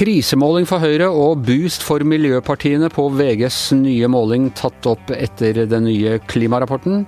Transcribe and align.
Krisemåling 0.00 0.64
for 0.64 0.80
Høyre 0.80 1.10
og 1.12 1.42
boost 1.44 1.82
for 1.84 2.00
miljøpartiene 2.06 2.88
på 2.94 3.08
VGs 3.18 3.58
nye 3.76 4.08
måling 4.08 4.46
tatt 4.56 4.86
opp 4.88 5.10
etter 5.12 5.60
den 5.68 5.84
nye 5.84 6.14
klimarapporten. 6.30 7.02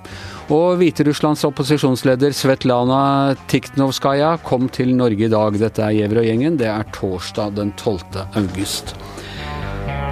Og 0.52 0.76
Hviterusslands 0.82 1.46
opposisjonsleder 1.48 2.34
Svetlana 2.36 3.38
Tikhnovskaja 3.48 4.34
kom 4.44 4.68
til 4.68 4.92
Norge 4.98 5.24
i 5.24 5.32
dag. 5.32 5.56
Dette 5.62 5.86
er 5.86 5.96
Gjæverøy-gjengen. 6.02 6.60
Det 6.60 6.68
er 6.68 6.84
torsdag 6.92 7.56
den 7.56 7.72
12. 7.78 8.26
august. 8.42 8.96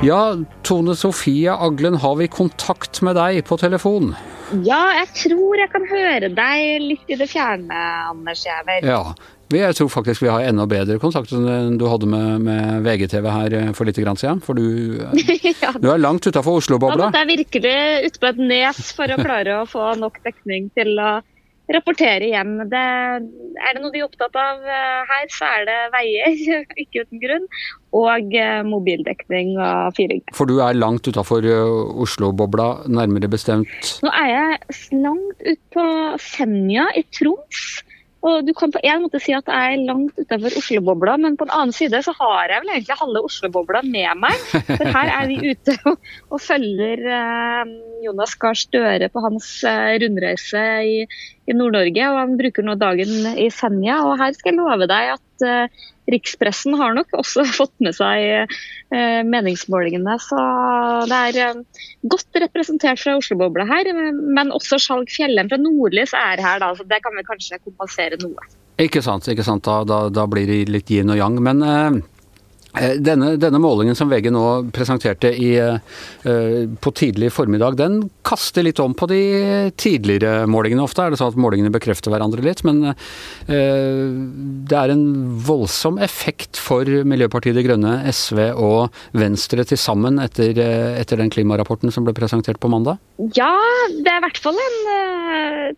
Ja, 0.07 0.39
Tone 0.64 0.96
Sofie 0.96 1.52
Aglen, 1.52 2.00
har 2.00 2.16
vi 2.16 2.32
kontakt 2.32 3.02
med 3.05 3.21
deg 3.21 3.43
på 3.50 3.61
telefon? 3.61 4.14
Ja, 4.67 4.80
jeg 4.98 5.11
tror 5.14 5.61
jeg 5.61 5.71
kan 5.73 5.85
høre 5.91 6.30
deg 6.34 6.87
litt 6.87 7.12
i 7.12 7.19
det 7.19 7.29
fjerne, 7.30 7.83
Anders 8.11 8.43
Giæver. 8.47 8.87
Ja, 8.87 9.02
jeg 9.51 9.77
tror 9.79 9.91
faktisk 9.91 10.23
vi 10.23 10.30
har 10.30 10.45
enda 10.47 10.66
bedre 10.70 10.98
kontakt 11.02 11.33
enn 11.34 11.79
du 11.79 11.87
hadde 11.91 12.07
med, 12.11 12.45
med 12.47 12.84
VGTV 12.87 13.27
her 13.34 13.57
eh, 13.59 13.73
for 13.74 13.88
litt 13.88 13.98
siden. 13.98 14.43
For 14.45 14.59
du, 14.59 15.01
ja. 15.65 15.73
du 15.74 15.91
er 15.91 16.02
langt 16.02 16.27
utafor 16.27 16.60
Oslo-bobla. 16.60 16.98
Da 16.98 17.09
måtte 17.09 17.24
jeg 17.24 17.33
virkelig 17.41 17.77
ut 18.07 18.21
på 18.23 18.30
et 18.30 18.43
nes 18.52 18.80
for 18.95 19.10
å 19.10 19.19
klare 19.19 19.60
å 19.60 19.66
få 19.71 19.93
nok 19.98 20.23
dekning 20.27 20.71
til 20.79 20.95
å 21.02 21.19
rapportere 21.77 22.30
hjem. 22.30 22.56
Det, 22.70 22.84
er 23.60 23.77
det 23.77 23.83
noe 23.83 23.92
de 23.95 24.02
er 24.02 24.06
opptatt 24.09 24.38
av 24.38 24.65
eh, 24.65 25.10
her, 25.10 25.27
så 25.34 25.51
er 25.59 25.69
det 25.69 25.79
veier, 25.95 26.41
ikke 26.83 27.05
uten 27.05 27.23
grunn, 27.23 27.46
og 27.96 28.34
eh, 28.38 28.62
mobildekning 28.66 29.56
og 29.59 29.98
4G. 29.98 30.34
For 30.37 30.51
du 30.51 30.60
er 30.65 30.79
langt 30.79 31.09
utafor 31.10 31.46
Oslo-bobla, 32.05 32.70
nærmere 32.91 33.30
bestemt? 33.30 33.95
Nå 34.05 34.12
er 34.15 34.33
jeg 34.33 35.01
langt 35.02 35.46
ut 35.46 35.62
på 35.77 35.87
Senja 36.30 36.88
i 36.98 37.06
Troms. 37.16 37.80
Og 38.26 38.45
Du 38.45 38.52
kan 38.57 38.73
på 38.73 38.80
en 38.85 39.04
måte 39.04 39.21
si 39.23 39.32
at 39.32 39.49
jeg 39.49 39.76
er 39.76 39.85
langt 39.88 40.18
utenfor 40.18 40.57
Oslo-bobla, 40.60 41.16
men 41.23 41.38
på 41.40 41.46
en 41.46 41.54
annen 41.57 41.73
side 41.73 42.02
så 42.04 42.13
har 42.18 42.52
jeg 42.52 42.65
vel 42.65 42.73
egentlig 42.74 42.99
halve 43.01 43.23
Oslo-bobla 43.29 43.80
med 43.87 44.21
meg. 44.21 44.45
For 44.68 44.93
her 44.96 45.13
er 45.15 45.30
vi 45.30 45.38
ute 45.54 45.76
og, 45.88 46.10
og 46.29 46.43
følger 46.45 47.07
eh, 47.16 47.73
Jonas 48.04 48.37
Gahr 48.41 48.59
Støre 48.60 49.09
på 49.13 49.24
hans 49.24 49.48
eh, 49.68 49.96
rundreise 50.02 50.66
i, 50.85 51.01
i 51.48 51.57
Nord-Norge. 51.57 52.10
og 52.13 52.21
Han 52.21 52.37
bruker 52.41 52.66
nå 52.66 52.76
dagen 52.80 53.32
i 53.32 53.48
Senja. 53.54 54.02
og 54.04 54.18
Her 54.21 54.37
skal 54.37 54.52
jeg 54.52 54.60
love 54.60 54.91
deg 54.91 55.15
at 55.16 55.24
eh, 55.46 55.83
rikspressen 56.10 56.77
har 56.80 56.95
nok 56.96 57.15
også 57.21 57.45
fått 57.60 57.74
med 57.85 57.96
seg 57.96 58.27
eh, 58.30 59.21
meningsmålingene. 59.27 60.16
Så 60.23 60.45
det 61.10 61.21
er 61.30 61.41
eh, 61.49 61.85
godt 62.10 62.41
representert 62.45 63.02
fra 63.02 63.16
Oslo-bobla 63.21 63.69
her. 63.71 63.93
Men 64.21 64.55
også 64.56 64.81
Skjalg 64.82 65.12
Fjellheim 65.12 65.50
fra 65.53 65.60
Nordlys 65.60 66.16
er 66.16 66.43
her, 66.43 66.62
da, 66.62 66.72
så 66.77 66.87
det 66.88 67.03
kan 67.05 67.16
vi 67.16 67.27
kanskje 67.28 67.62
kompensere 67.65 68.21
noe. 68.25 68.50
Ikke 68.81 69.03
sant. 69.05 69.28
ikke 69.28 69.44
sant. 69.44 69.66
Da, 69.66 69.82
da, 69.84 70.06
da 70.12 70.25
blir 70.31 70.49
det 70.49 70.62
litt 70.72 70.91
yin 70.93 71.12
og 71.12 71.21
yang. 71.21 71.37
Men 71.44 71.60
Eh, 71.60 72.00
denne, 73.03 73.32
denne, 73.41 73.60
målingen 73.62 73.97
som 73.99 74.10
VG 74.10 74.31
nå 74.31 74.44
presenterte 74.75 75.32
i, 75.34 75.50
uh, 75.59 75.78
på 76.81 76.93
tidlig 76.97 77.32
formiddag, 77.34 77.78
den 77.81 78.00
kaster 78.26 78.65
litt 78.66 78.81
om 78.82 78.94
på 78.94 79.09
de 79.10 79.21
tidligere 79.81 80.47
målingene 80.50 80.84
ofte. 80.84 81.03
Er 81.03 81.15
det 81.15 81.21
sånn 81.21 81.32
at 81.32 81.41
målingene 81.41 81.72
bekrefter 81.75 82.12
hverandre 82.12 82.44
litt? 82.44 82.62
Men 82.66 82.93
det 83.50 84.76
er 84.76 84.93
en 84.93 85.04
voldsom 85.43 85.98
effekt 86.03 86.59
for 86.60 86.87
Miljøpartiet 86.87 87.56
De 87.56 87.65
Grønne, 87.65 87.94
SV 88.12 88.38
og 88.53 88.94
Venstre 89.16 89.65
til 89.66 89.81
sammen 89.81 90.21
etter, 90.22 90.59
etter, 90.60 91.21
den 91.21 91.32
klimarapporten 91.32 91.93
som 91.94 92.06
ble 92.06 92.15
presentert 92.16 92.60
på 92.62 92.71
mandag? 92.71 93.00
Ja, 93.37 93.50
det 93.91 94.12
er 94.12 94.21
i 94.21 94.25
hvert 94.26 94.41
fall 94.44 94.60
en 94.60 94.78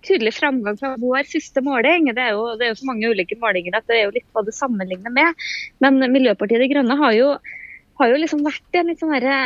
tydelig 0.04 0.34
framgang 0.36 0.78
fra 0.80 0.94
vår 1.00 1.26
siste 1.30 1.62
måling. 1.64 2.10
Det 2.12 2.22
er, 2.22 2.36
jo, 2.36 2.52
det 2.58 2.66
er 2.66 2.74
jo 2.74 2.80
så 2.82 2.88
mange 2.88 3.10
ulike 3.12 3.38
målinger 3.40 3.78
at 3.78 3.88
det 3.88 3.98
er 3.98 4.06
jo 4.06 4.14
litt 4.16 4.28
hva 4.34 4.44
det 4.46 4.54
sammenligner 4.56 5.14
med. 5.14 5.46
Men 5.82 6.00
Miljøpartiet 6.12 6.62
De 6.62 6.70
Grønne 6.72 6.81
Grønne 6.82 6.98
har 6.98 7.14
jo, 7.14 7.30
har 8.00 8.10
jo 8.10 8.18
liksom 8.18 8.42
vært 8.42 8.74
i 8.74 8.82
en 8.82 8.90
litt 8.90 9.02
sånn 9.02 9.14
derre 9.14 9.38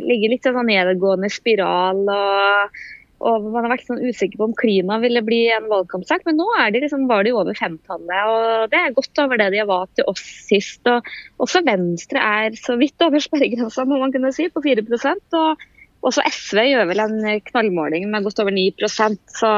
Ligger 0.00 0.32
litt 0.32 0.48
sånn 0.48 0.64
nedadgående 0.64 1.28
spiral. 1.32 2.02
og 2.08 2.82
og 3.22 3.44
Man 3.52 3.62
har 3.62 3.70
vært 3.76 3.86
sånn 3.86 4.00
usikker 4.02 4.40
på 4.40 4.46
om 4.48 4.54
klima 4.58 4.96
ville 4.98 5.20
bli 5.22 5.44
en 5.54 5.68
valgkampsak, 5.70 6.24
men 6.26 6.34
nå 6.40 6.46
er 6.58 6.72
de 6.74 6.80
liksom, 6.82 7.04
var 7.06 7.22
de 7.22 7.30
over 7.38 7.54
femtallet. 7.54 8.22
og 8.26 8.72
Det 8.72 8.80
er 8.80 8.96
godt 8.96 9.20
over 9.22 9.38
det 9.38 9.46
de 9.54 9.66
var 9.68 9.84
til 9.94 10.08
oss 10.10 10.24
sist. 10.48 10.82
og 10.90 11.06
Også 11.44 11.62
Venstre 11.62 12.18
er 12.18 12.56
så 12.58 12.74
vidt 12.80 13.04
over 13.06 13.22
sperregrensa, 13.22 13.86
må 13.86 14.00
man 14.02 14.10
kunne 14.10 14.32
si, 14.34 14.48
på 14.50 14.64
4% 14.64 15.38
og 15.38 15.62
også 16.02 16.24
SV 16.26 16.64
gjør 16.66 16.88
vel 16.90 17.04
en 17.04 17.18
knallmåling 17.46 18.08
med 18.10 18.24
godt 18.26 18.42
over 18.42 18.50
9% 18.50 19.20
så 19.38 19.50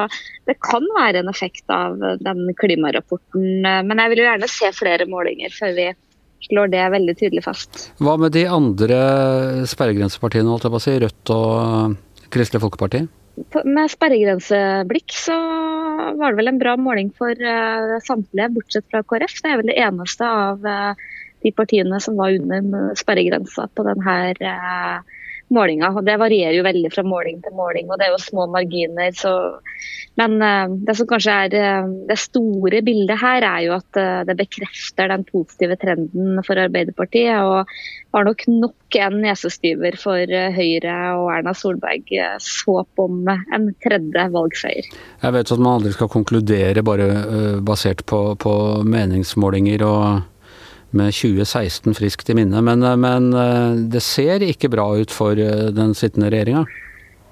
det 0.44 0.58
kan 0.60 0.84
være 0.98 1.22
en 1.22 1.30
effekt 1.32 1.64
av 1.72 1.96
den 2.20 2.50
klimarapporten. 2.60 3.64
Men 3.64 4.02
jeg 4.02 4.12
vil 4.12 4.20
jo 4.20 4.26
gjerne 4.28 4.50
se 4.52 4.68
flere 4.76 5.08
målinger 5.08 5.56
før 5.56 5.72
vi 5.78 5.88
slår 6.48 6.72
det 6.72 6.84
veldig 6.94 7.16
tydelig 7.18 7.44
fast. 7.46 7.88
Hva 8.02 8.16
med 8.20 8.34
de 8.36 8.46
andre 8.50 9.00
sperregrensepartiene, 9.70 10.50
holdt 10.50 10.66
jeg 10.68 10.74
på 10.74 10.80
å 10.80 10.84
si, 10.84 10.96
Rødt 11.02 11.34
og 11.34 12.28
Kristelig 12.34 12.62
Folkeparti? 12.64 13.04
Med 13.66 13.90
sperregrenseblikk 13.90 15.14
så 15.16 15.34
var 16.18 16.30
det 16.32 16.38
vel 16.38 16.52
en 16.52 16.60
bra 16.60 16.76
måling 16.78 17.10
for 17.18 17.34
uh, 17.34 17.96
samtlige, 18.06 18.52
bortsett 18.54 18.86
fra 18.92 19.02
KrF. 19.02 19.40
Det 19.42 19.50
er 19.50 19.60
vel 19.60 19.72
det 19.72 19.80
eneste 19.82 20.28
av 20.28 20.62
uh, 20.62 20.94
de 21.44 21.52
partiene 21.54 21.98
som 22.00 22.16
var 22.20 22.36
under 22.36 22.94
sperregrensa 22.98 23.66
på 23.74 23.86
denne 23.88 24.16
målinga. 25.54 25.92
Og 25.94 26.06
det 26.06 26.18
varierer 26.20 26.56
jo 26.58 26.66
veldig 26.66 26.90
fra 26.94 27.04
måling 27.06 27.40
til 27.44 27.54
måling, 27.56 27.90
og 27.90 28.00
det 28.00 28.08
er 28.08 28.16
jo 28.16 28.22
små 28.22 28.48
marginer. 28.52 29.12
Så... 29.16 29.34
Men 30.14 30.36
uh, 30.38 30.70
det 30.86 30.94
som 30.94 31.08
kanskje 31.10 31.36
er 31.46 31.54
uh, 31.58 31.88
det 32.06 32.18
store 32.22 32.82
bildet 32.86 33.18
her, 33.18 33.46
er 33.48 33.64
jo 33.66 33.74
at 33.74 33.98
uh, 33.98 34.22
det 34.28 34.36
bekrefter 34.38 35.10
den 35.10 35.24
positive 35.26 35.78
trenden 35.80 36.38
for 36.46 36.60
Arbeiderpartiet. 36.62 37.34
Og 37.42 37.72
har 38.14 38.28
nok 38.28 38.44
nok 38.50 38.98
en 39.00 39.16
nesestyver 39.24 39.96
for 39.98 40.30
Høyre 40.54 40.98
og 41.18 41.32
Erna 41.34 41.50
Solbergs 41.58 42.60
håp 42.62 43.02
om 43.02 43.24
en 43.26 43.72
tredje 43.82 44.28
valgseier. 44.36 44.86
Jeg 45.24 45.34
vet 45.34 45.50
at 45.50 45.62
man 45.64 45.80
aldri 45.80 45.94
skal 45.96 46.12
konkludere 46.12 46.84
bare 46.86 47.08
basert 47.66 48.04
på, 48.06 48.20
på 48.38 48.54
meningsmålinger. 48.86 49.82
og 49.82 50.22
med 50.96 51.12
2016 51.14 51.94
friskt 51.98 52.30
i 52.30 52.36
minne. 52.38 52.62
Men, 52.64 52.82
eh, 52.82 52.96
men, 52.96 53.32
eh, 53.34 53.76
det 53.90 54.02
ser 54.02 54.44
ikke 54.46 54.70
bra 54.72 54.86
ut 54.96 55.10
for 55.10 55.32
eh, 55.32 55.70
den 55.74 55.94
sittende 55.94 56.30
regjeringa? 56.32 56.64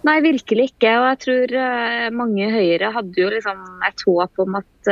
Nei, 0.02 0.18
virkelig 0.20 0.72
ikke. 0.72 0.96
Og 0.98 1.04
jeg 1.12 1.18
tror 1.22 1.52
mange 2.10 2.48
Høyre 2.50 2.88
hadde 2.90 3.20
jo 3.20 3.28
liksom 3.30 3.60
et 3.86 4.02
håp 4.02 4.40
om 4.42 4.56
at 4.58 4.88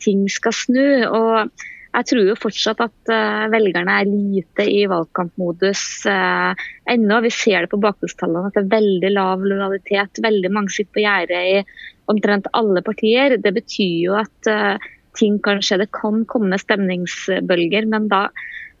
ting 0.00 0.22
skal 0.32 0.54
snu. 0.56 1.04
Og 1.04 1.50
jeg 1.92 2.06
tror 2.08 2.30
jo 2.30 2.38
fortsatt 2.40 2.80
at 2.80 3.12
velgerne 3.52 3.98
er 4.00 4.08
lite 4.08 4.64
i 4.64 4.86
valgkampmodus 4.88 5.82
uh, 6.08 6.56
ennå. 6.88 7.20
Vi 7.26 7.34
ser 7.36 7.66
det 7.66 7.72
på 7.74 7.82
bakgrunnstallene 7.84 8.48
at 8.48 8.56
det 8.56 8.64
er 8.64 8.72
veldig 8.72 9.12
lav 9.18 9.44
lojalitet. 9.44 10.24
Veldig 10.24 10.54
mange 10.56 10.72
sitter 10.72 10.96
på 10.96 11.04
gjerdet 11.04 11.44
i 11.52 11.62
omtrent 12.08 12.48
alle 12.56 12.80
partier. 12.80 13.36
Det 13.36 13.52
betyr 13.52 13.96
jo 14.06 14.16
at 14.16 14.48
ting 15.18 15.38
kan 15.44 15.62
skje. 15.64 15.82
Det 15.82 15.90
kan 15.96 16.24
komme 16.30 16.58
stemningsbølger, 16.60 17.88
men 17.90 18.08
da, 18.12 18.26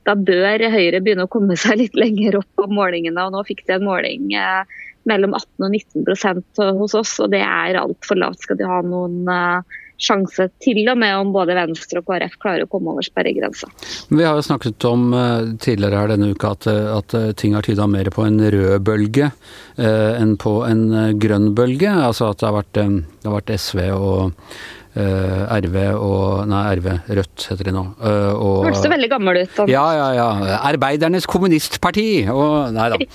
da 0.08 0.16
bør 0.18 0.68
Høyre 0.72 1.02
begynne 1.02 1.26
å 1.28 1.32
komme 1.32 1.58
seg 1.58 1.82
litt 1.82 1.98
lenger 1.98 2.40
opp 2.42 2.50
på 2.58 2.68
målingene. 2.70 3.26
og 3.26 3.34
Nå 3.36 3.44
fikk 3.48 3.66
de 3.68 3.78
en 3.78 3.88
måling 3.88 4.32
eh, 4.38 4.78
mellom 5.08 5.36
18 5.36 5.66
og 5.66 5.74
19% 6.06 6.64
hos 6.78 6.96
oss, 6.98 7.18
og 7.22 7.34
det 7.34 7.42
er 7.44 7.80
altfor 7.80 8.20
lavt. 8.20 8.44
Skal 8.44 8.60
de 8.60 8.68
ha 8.68 8.80
noen 8.86 9.28
eh, 9.32 9.76
sjanse 9.98 10.46
til 10.62 10.84
og 10.92 10.98
med 11.00 11.16
om 11.18 11.32
både 11.34 11.56
Venstre 11.58 12.00
og 12.00 12.06
KrF 12.06 12.36
klarer 12.38 12.64
å 12.64 12.70
komme 12.70 12.92
over 12.94 13.02
sperregrensa. 13.02 13.66
Vi 14.14 14.22
har 14.22 14.38
jo 14.38 14.44
snakket 14.46 14.86
om 14.86 15.08
uh, 15.10 15.56
tidligere 15.58 15.98
her 15.98 16.12
denne 16.12 16.30
uka 16.30 16.52
at, 16.54 16.68
at 16.70 17.16
uh, 17.18 17.30
ting 17.38 17.56
har 17.58 17.66
tyda 17.66 17.88
mer 17.90 18.10
på 18.14 18.22
en 18.28 18.38
rød 18.38 18.78
bølge 18.86 19.32
enn 19.78 20.32
på 20.42 20.52
en 20.66 20.80
grønn 21.22 21.52
bølge. 21.54 21.90
Altså 21.90 22.32
at 22.32 22.40
det 22.40 22.46
har 22.48 22.54
vært, 22.56 22.78
det 22.78 23.28
har 23.28 23.36
vært 23.36 23.52
SV 23.54 23.82
og 23.94 24.48
Uh, 24.96 25.44
RV 25.52 25.76
og 26.00 26.46
Nei, 26.48 26.62
RV. 26.78 26.86
Rødt 27.18 27.44
heter 27.50 27.68
de 27.68 27.74
nå. 27.76 27.82
Uh, 28.00 28.32
og, 28.32 28.54
Hørtes 28.66 28.82
du 28.82 28.88
veldig 28.90 29.10
gammel 29.12 29.40
ut? 29.44 29.58
Ja, 29.70 29.84
ja, 29.94 30.06
ja. 30.16 30.56
Arbeidernes 30.64 31.28
kommunistparti! 31.28 32.08
Og, 32.32 32.72
nei 32.76 32.88
da. 32.94 33.00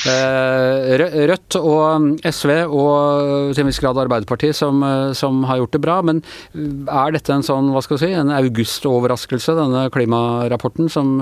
Uh, 0.00 0.96
Rødt 1.28 1.56
og 1.58 2.20
SV 2.24 2.50
og 2.64 3.50
til 3.52 3.62
en 3.62 3.68
viss 3.68 3.80
grad 3.82 3.98
Arbeiderpartiet 4.00 4.56
som, 4.56 4.80
som, 5.16 5.42
har 5.44 5.58
gjort 5.60 5.74
det 5.76 5.80
bra. 5.84 5.98
Men 6.06 6.22
er 6.54 7.12
dette 7.14 7.34
en 7.34 7.44
sånn, 7.44 7.68
hva 7.74 7.82
skal 7.84 7.98
vi 7.98 8.06
si, 8.06 8.10
en 8.16 8.32
augustoverraskelse, 8.32 9.54
denne 9.58 9.84
klimarapporten, 9.92 10.88
som 10.92 11.18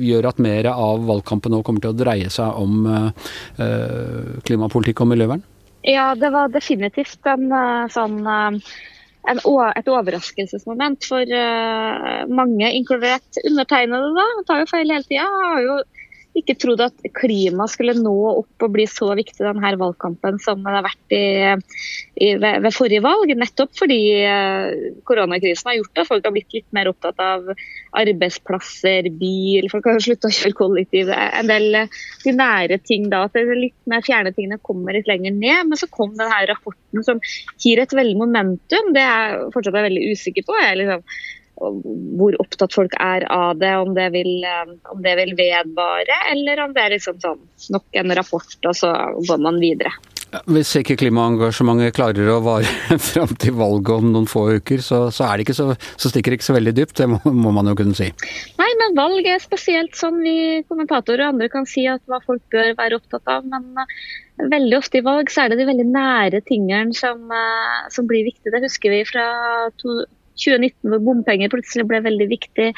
gjør 0.00 0.30
at 0.30 0.40
mer 0.42 0.70
av 0.72 1.04
valgkampen 1.10 1.52
nå 1.52 1.60
kommer 1.66 1.84
til 1.84 1.92
å 1.92 1.98
dreie 1.98 2.32
seg 2.32 2.56
om 2.56 2.88
klimapolitikk 4.48 5.04
og 5.04 5.12
miljøvern? 5.12 5.44
Ja, 5.84 6.14
det 6.18 6.32
var 6.32 6.54
definitivt 6.54 7.28
en 7.28 7.52
sånn 7.92 8.22
en, 9.28 9.40
et 9.76 9.88
overraskelsesmoment 9.92 11.04
for 11.08 11.34
uh, 11.40 12.24
mange, 12.30 12.72
inkludert 12.78 13.40
undertegnede. 13.44 14.12
da, 14.16 14.26
tar 14.48 14.62
jo 14.62 14.70
feil 14.70 14.92
hele 14.94 15.06
tida. 15.08 15.26
Har 15.26 15.62
jo 15.64 15.78
ikke 16.40 16.56
trodd 16.60 16.82
at 16.84 17.06
klima 17.16 17.66
skulle 17.70 17.94
nå 17.98 18.14
opp 18.30 18.64
og 18.64 18.72
bli 18.74 18.86
så 18.90 19.10
viktig 19.18 19.44
denne 19.44 19.72
valgkampen 19.80 20.40
som 20.42 20.64
det 20.64 20.74
har 20.74 20.84
vært 20.86 21.14
i, 21.14 21.22
i, 22.18 22.28
ved, 22.40 22.64
ved, 22.64 22.70
forrige 22.74 23.04
valg. 23.04 23.32
Nettopp 23.38 23.74
fordi 23.78 24.00
uh, 24.24 24.98
koronakrisen 25.08 25.70
har 25.70 25.78
gjort 25.78 26.02
at 26.02 26.10
folk 26.10 26.28
har 26.28 26.34
blitt 26.34 26.56
litt 26.56 26.68
mer 26.76 26.90
opptatt 26.90 27.22
av 27.22 27.48
arbeidsplasser, 27.98 29.10
bil, 29.20 29.68
folk 29.72 29.88
har 29.90 30.02
slutta 30.04 30.30
å 30.30 30.36
kjøre 30.38 30.58
kollektiv. 30.58 31.12
En 31.14 31.50
del 31.50 31.82
uh, 31.84 32.00
de 32.24 32.36
nære 32.36 32.80
ting 32.84 33.08
da, 33.12 33.24
at 33.28 33.38
litt 33.38 33.78
mer 33.90 34.04
fjerne 34.06 34.34
tingene 34.36 34.60
kommer 34.62 34.96
litt 34.96 35.10
lenger 35.10 35.36
ned. 35.36 35.70
Men 35.70 35.80
så 35.80 35.90
kom 35.92 36.16
denne 36.18 36.44
rapporten 36.50 37.06
som 37.06 37.22
gir 37.62 37.82
et 37.82 37.94
veldig 37.94 38.18
momentum. 38.20 38.94
Det 38.96 39.04
er 39.04 39.18
jeg 39.28 39.50
fortsatt 39.54 39.76
er 39.76 39.88
veldig 39.88 40.14
usikker 40.14 40.46
på. 40.46 40.56
Jeg 40.62 40.80
liksom 40.82 41.04
hvor 41.58 42.36
opptatt 42.42 42.74
folk 42.74 42.94
er 43.02 43.26
av 43.32 43.58
det, 43.58 43.72
om 43.80 43.94
det, 43.96 44.10
vil, 44.14 44.30
eh, 44.46 44.76
om 44.92 45.02
det 45.04 45.16
vil 45.20 45.34
vedvare, 45.38 46.20
eller 46.32 46.64
om 46.64 46.76
det 46.76 46.84
er 46.84 46.94
liksom 46.96 47.18
sånn 47.22 47.42
nok 47.74 48.00
en 48.02 48.14
rapport, 48.18 48.60
og 48.68 48.76
så 48.76 48.92
går 49.26 49.42
man 49.42 49.60
videre. 49.62 49.92
Hvis 50.44 50.74
ikke 50.76 50.98
klimaengasjementet 51.00 51.94
klarer 51.96 52.28
å 52.34 52.40
vare 52.44 52.98
fram 53.10 53.32
til 53.40 53.54
valget 53.56 53.94
om 53.94 54.10
noen 54.12 54.28
få 54.28 54.44
uker, 54.58 54.82
så, 54.84 55.06
så, 55.14 55.24
er 55.24 55.38
det 55.38 55.46
ikke 55.46 55.56
så, 55.56 55.70
så 55.96 56.10
stikker 56.12 56.34
det 56.34 56.40
ikke 56.40 56.48
så 56.50 56.56
veldig 56.58 56.74
dypt, 56.76 56.96
det 57.00 57.08
må, 57.08 57.20
må, 57.32 57.52
man 57.56 57.70
jo 57.70 57.76
kunne 57.78 57.96
si. 57.96 58.10
Nei, 58.60 58.68
men 58.82 58.98
valg 58.98 59.28
er 59.28 59.40
spesielt 59.40 59.96
sånn 59.96 60.20
vi 60.20 60.36
kommentatorer 60.68 61.24
og 61.24 61.32
andre 61.32 61.48
kan 61.52 61.68
si 61.68 61.86
at 61.88 62.04
hva 62.10 62.20
folk 62.26 62.44
bør 62.52 62.74
være 62.76 63.00
opptatt 63.00 63.32
av. 63.32 63.48
Men 63.48 63.72
uh, 63.80 63.88
veldig 64.52 64.76
ofte 64.82 65.00
i 65.00 65.06
valg 65.06 65.32
så 65.32 65.46
er 65.46 65.52
det 65.54 65.62
de 65.62 65.70
veldig 65.70 65.88
nære 65.94 66.42
tingene 66.48 66.92
som, 66.96 67.24
uh, 67.32 67.88
som 67.94 68.08
blir 68.10 68.28
viktige. 68.28 68.52
Det 68.52 68.66
husker 68.68 68.98
vi 68.98 69.02
fra 69.08 69.26
to, 69.80 70.02
2019 70.38 70.92
hvor 70.92 71.02
bompenger 71.10 71.52
plutselig 71.52 71.86
ble 71.90 72.02
veldig 72.04 72.28
viktig. 72.30 72.68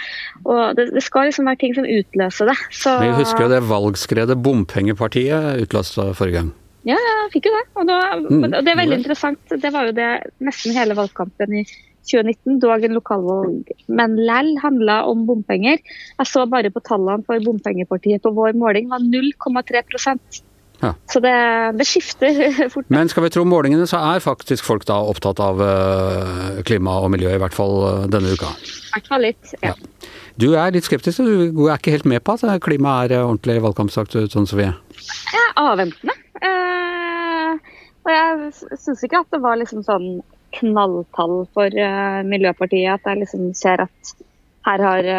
og 0.44 0.78
Det, 0.78 0.88
det 0.96 1.04
skal 1.04 1.28
liksom 1.30 1.50
være 1.50 1.60
ting 1.62 1.76
som 1.76 1.88
utløser 1.88 2.50
det. 2.50 2.56
Så... 2.70 2.96
Vi 3.02 3.12
husker 3.20 3.46
jo 3.46 3.52
det 3.52 3.62
valgskredet 3.68 4.40
Bompengepartiet 4.44 5.62
utløste 5.66 6.10
forrige 6.18 6.40
gang. 6.40 6.50
Ja, 6.88 6.96
jeg 6.96 7.30
fikk 7.34 7.50
jo 7.50 7.54
det. 7.58 7.66
Og, 7.76 7.86
da, 7.88 8.00
mm, 8.16 8.44
og 8.48 8.64
det 8.64 8.72
er 8.72 8.80
veldig 8.80 8.98
interessant. 9.02 9.56
Det 9.62 9.72
var 9.74 9.90
jo 9.90 9.96
det 9.96 10.10
nesten 10.40 10.76
hele 10.76 10.96
valgkampen 10.96 11.60
i 11.60 11.64
2019, 12.08 12.58
dog 12.62 12.84
en 12.84 12.96
lokalvalg. 12.96 13.72
Men 13.92 14.16
lell 14.16 14.54
handla 14.62 15.02
om 15.10 15.26
bompenger. 15.28 15.80
Jeg 16.16 16.28
så 16.28 16.46
bare 16.50 16.72
på 16.72 16.82
tallene 16.86 17.26
for 17.26 17.42
Bompengepartiet 17.44 18.24
på 18.24 18.32
vår 18.36 18.56
måling 18.58 18.88
var 18.92 19.04
0,3 19.04 19.84
ja. 20.80 20.94
Så 21.12 21.20
det, 21.20 21.32
det, 21.76 21.84
skifter 21.84 22.68
fort. 22.72 22.88
Men 22.88 23.10
skal 23.12 23.26
vi 23.26 23.32
tro 23.34 23.44
målingene, 23.48 23.86
så 23.88 24.00
er 24.14 24.24
faktisk 24.24 24.64
folk 24.64 24.86
da 24.88 24.96
opptatt 25.12 25.40
av 25.44 25.60
uh, 25.60 26.62
klima 26.66 26.96
og 27.04 27.12
miljø, 27.12 27.34
i 27.36 27.42
hvert 27.42 27.56
fall 27.56 27.76
uh, 27.82 28.06
denne 28.10 28.32
uka? 28.32 28.48
I 28.56 28.94
hvert 28.94 29.12
fall 29.12 29.26
litt, 29.28 29.52
ja. 29.60 29.74
ja. 29.74 30.08
Du 30.40 30.54
er 30.56 30.72
litt 30.72 30.88
skeptisk, 30.88 31.20
du 31.20 31.66
er 31.66 31.76
ikke 31.76 31.92
helt 31.92 32.08
med 32.08 32.24
på 32.24 32.38
at 32.38 32.64
klima 32.64 33.02
er 33.04 33.18
ordentlig 33.20 33.58
valgkampsak, 33.60 34.14
sånn 34.32 34.48
som 34.48 34.60
vi 34.60 34.70
er? 34.70 34.78
Jeg 35.34 35.42
er 35.42 35.60
avventende. 35.60 36.16
Og 38.00 38.08
jeg 38.08 38.78
syns 38.80 39.02
ikke 39.04 39.20
at 39.20 39.34
det 39.34 39.42
var 39.44 39.58
liksom 39.60 39.82
sånn 39.84 40.08
knalltall 40.56 41.42
for 41.52 41.76
Miljøpartiet, 42.24 42.94
at 42.94 43.10
jeg 43.10 43.20
liksom 43.20 43.50
ser 43.58 43.84
at 43.84 44.14
her 44.64 44.82
har 44.86 45.10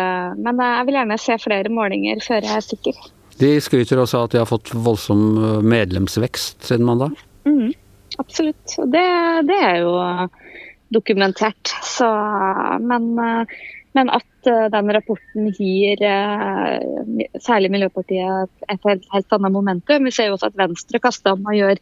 Men 0.42 0.58
jeg 0.64 0.88
vil 0.88 0.98
gjerne 0.98 1.20
se 1.22 1.38
flere 1.44 1.70
målinger 1.74 2.24
før 2.26 2.42
jeg 2.42 2.58
er 2.58 2.66
sikker. 2.66 2.98
De 3.42 3.56
skryter 3.62 3.98
også 3.98 4.20
av 4.20 4.28
at 4.28 4.34
de 4.36 4.42
har 4.44 4.50
fått 4.50 4.70
voldsom 4.86 5.22
eh, 5.42 5.60
medlemsvekst 5.66 6.68
siden 6.68 6.86
mandag? 6.86 7.18
Mm, 7.50 7.72
absolutt. 8.22 8.76
Det, 8.94 9.06
det, 9.50 9.58
er 9.58 9.78
jo 9.82 9.94
dokumentert. 10.94 11.72
Så, 11.88 12.10
men, 12.86 13.08
eh, 13.18 13.56
men, 13.98 14.12
at 14.14 14.50
eh, 14.50 14.68
den 14.74 14.94
rapporten 14.94 15.48
gir 15.58 16.04
særlig 17.42 17.72
Miljøpartiet 17.74 18.52
et 18.70 18.90
helt, 18.90 19.08
helt 19.14 19.38
annet 19.38 19.56
momentum. 19.56 20.06
Vi 20.06 20.14
ser 20.14 20.30
jo 20.30 20.38
også 20.38 20.52
at 20.52 20.60
Venstre 20.62 21.02
kaster 21.02 21.34
om 21.34 21.50
å 21.50 21.56
gjøre 21.58 21.82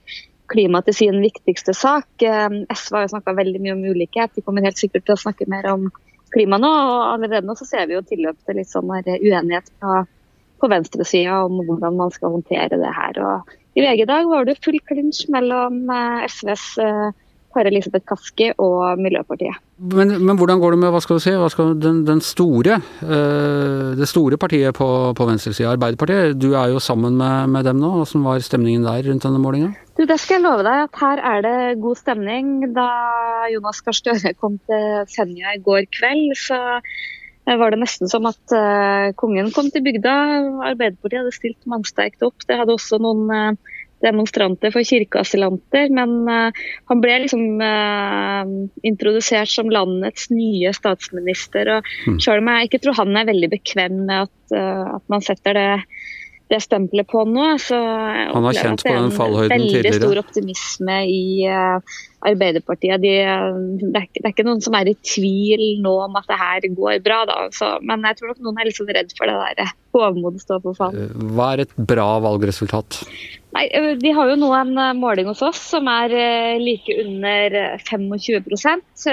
klima 0.49 0.79
til 0.85 0.95
sin 0.95 1.19
viktigste 1.21 1.75
sak. 1.77 2.07
SV 2.23 2.95
har 2.95 3.03
jo 3.03 3.11
snakka 3.11 3.35
veldig 3.37 3.59
mye 3.61 3.75
om 3.75 3.83
ulikhet. 3.83 4.31
De 4.33 4.45
kommer 4.45 4.65
helt 4.65 4.79
sikkert 4.79 5.05
til 5.05 5.17
å 5.17 5.23
snakke 5.27 5.45
mer 5.51 5.67
om 5.69 5.91
klima 6.33 6.57
nå. 6.61 6.71
og 6.71 7.03
Allerede 7.17 7.43
nå 7.45 7.57
så 7.59 7.67
ser 7.67 7.91
vi 7.91 7.99
jo 7.99 8.05
tilløp 8.07 8.39
til 8.47 8.57
litt 8.57 8.71
sånn 8.71 8.89
uenighet 8.89 9.69
fra 9.75 10.07
på 10.59 10.69
venstresida 10.71 11.41
om 11.45 11.61
hvordan 11.65 11.97
man 11.99 12.13
skal 12.15 12.35
håndtere 12.35 12.79
det 12.81 12.93
her. 12.95 13.21
Og 13.23 13.55
I 13.79 13.85
VG 13.85 14.03
i 14.03 14.11
dag 14.11 14.29
var 14.29 14.47
det 14.47 14.59
full 14.65 14.79
klinsj 14.91 15.25
mellom 15.33 15.81
eh, 15.93 16.27
SVs 16.29 16.69
eh, 16.83 17.09
Kari 17.53 17.71
Elisabeth 17.71 18.05
Kaski 18.05 18.51
og 18.61 18.99
Miljøpartiet. 19.01 19.57
Men, 19.79 20.11
men, 20.21 20.35
hvordan 20.37 20.59
går 20.61 20.75
det 20.75 20.79
med 20.81 20.91
hva 20.93 20.99
skal 21.01 21.17
du 21.17 21.23
si, 21.23 21.33
skal, 21.53 21.71
den, 21.81 22.01
den, 22.07 22.21
store, 22.21 22.79
uh, 23.01 23.95
det 23.97 24.09
store 24.11 24.37
partiet 24.37 24.75
på, 24.75 24.87
på 25.17 25.27
venstresida, 25.29 25.71
Arbeiderpartiet? 25.73 26.35
Du 26.37 26.51
er 26.51 26.73
jo 26.73 26.81
sammen 26.83 27.17
med, 27.19 27.49
med 27.55 27.65
dem 27.65 27.79
nå. 27.81 27.93
Hvordan 28.01 28.25
var 28.27 28.43
stemningen 28.45 28.85
der 28.85 29.07
rundt 29.07 29.25
denne 29.25 29.41
målinga? 29.41 29.71
Du, 29.97 30.03
det 30.07 30.19
skal 30.21 30.39
jeg 30.39 30.45
love 30.45 30.65
deg 30.67 30.83
at 30.85 30.99
her 31.01 31.23
er 31.31 31.45
det 31.47 31.55
god 31.81 32.01
stemning. 32.01 32.51
Da 32.75 32.89
Jonas 33.53 33.81
Gahr 33.85 33.97
Støre 33.97 34.35
kom 34.37 34.59
til 34.69 35.07
Senja 35.11 35.55
i 35.55 35.63
går 35.63 35.87
kveld, 35.95 36.35
så 36.37 36.59
var 37.57 37.73
det 37.73 37.81
nesten 37.81 38.09
som 38.11 38.27
at 38.29 38.53
uh, 38.53 39.09
kongen 39.19 39.51
kom 39.55 39.71
til 39.73 39.83
bygda. 39.85 40.13
Arbeiderpartiet 40.71 41.23
hadde 41.23 41.35
stilt 41.35 41.69
mannsterkt 41.69 42.25
opp. 42.25 42.45
Det 42.45 42.57
hadde 42.59 42.75
også 42.75 42.99
noen 43.01 43.31
uh, 43.31 43.77
demonstranter 44.03 44.73
for 44.75 44.85
kirkeasylanter. 44.85 45.89
Men 45.95 46.13
uh, 46.29 46.61
han 46.91 47.03
ble 47.03 47.17
liksom 47.25 47.63
introdusert 48.85 49.51
som 49.51 49.71
landets 49.73 50.29
nye 50.33 50.73
statsminister. 50.75 51.77
og 51.77 51.91
mm. 52.05 52.21
Selv 52.21 52.43
om 52.43 52.53
jeg 52.53 52.69
ikke 52.69 52.83
tror 52.85 53.01
han 53.01 53.17
er 53.17 53.31
veldig 53.31 53.51
bekvem 53.57 54.03
med 54.05 54.27
at, 54.27 54.57
at 54.99 55.05
man 55.11 55.25
setter 55.25 55.57
det 55.57 55.69
det 56.49 56.63
stempelet 56.65 57.05
på 57.09 57.23
nå. 57.29 57.49
Så 57.61 57.77
Han 57.77 58.45
har 58.47 58.57
kjent 58.57 58.81
på 58.81 58.93
den 58.93 59.11
fallhøyden 59.13 59.53
tidligere? 59.53 59.69
Det 59.69 59.79
er 59.79 59.91
veldig 59.91 59.99
stor 60.01 60.21
optimisme 60.23 60.95
i 61.05 61.21
uh, 61.45 61.99
Arbeiderpartiet. 62.27 63.01
De, 63.03 63.13
det, 63.21 63.87
er, 63.95 64.07
det, 64.11 64.23
er, 64.23 64.31
ikke 64.33 64.47
noen 64.47 64.63
som 64.63 64.75
er 64.75 64.91
i 64.91 64.95
tvil 65.07 65.81
nå 65.83 65.93
om 66.05 66.17
at 66.19 66.27
det 66.29 66.39
her 66.39 66.69
går 66.75 67.01
bra, 67.05 67.21
da. 67.29 67.37
Så, 67.55 67.75
men 67.85 68.03
jeg 68.09 68.19
tror 68.19 68.33
nok 68.33 68.41
noen 68.47 68.59
er 68.59 68.69
litt 68.69 68.79
sånn 68.79 68.91
redd 68.95 69.13
for 69.17 69.31
det 69.31 69.37
der 69.59 69.73
hovmod 69.95 70.39
står 70.41 70.63
på 70.63 70.75
fall. 70.77 70.97
Eh, 70.97 71.27
hva 71.35 71.53
er 71.55 71.65
et 71.65 71.75
bra 71.89 72.09
valgresultat? 72.23 73.01
Nei, 73.55 73.65
Vi 74.01 74.11
har 74.13 74.29
jo 74.29 74.37
nå 74.37 74.49
en 74.53 74.75
måling 74.99 75.29
hos 75.31 75.41
oss 75.41 75.61
som 75.71 75.87
er 75.89 76.13
like 76.61 76.93
under 77.01 77.55
25% 77.81 79.07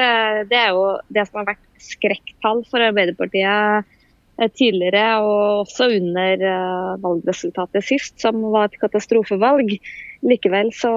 Det 0.50 0.59
er 0.61 0.75
jo 0.76 0.82
det 1.09 1.25
som 1.25 1.41
har 1.41 1.55
vært 1.55 1.62
skrekktall 1.81 2.61
for 2.69 2.85
Arbeiderpartiet 2.85 3.56
Eh, 3.56 3.95
tidligere, 4.37 5.05
og 5.25 5.65
også 5.65 5.88
under 5.97 6.44
eh, 6.44 6.93
valgresultatet 7.03 7.85
sist, 7.85 8.19
som 8.21 8.43
var 8.53 8.69
et 8.69 8.79
katastrofevalg. 8.83 9.77
Likevel 10.27 10.73
så, 10.77 10.93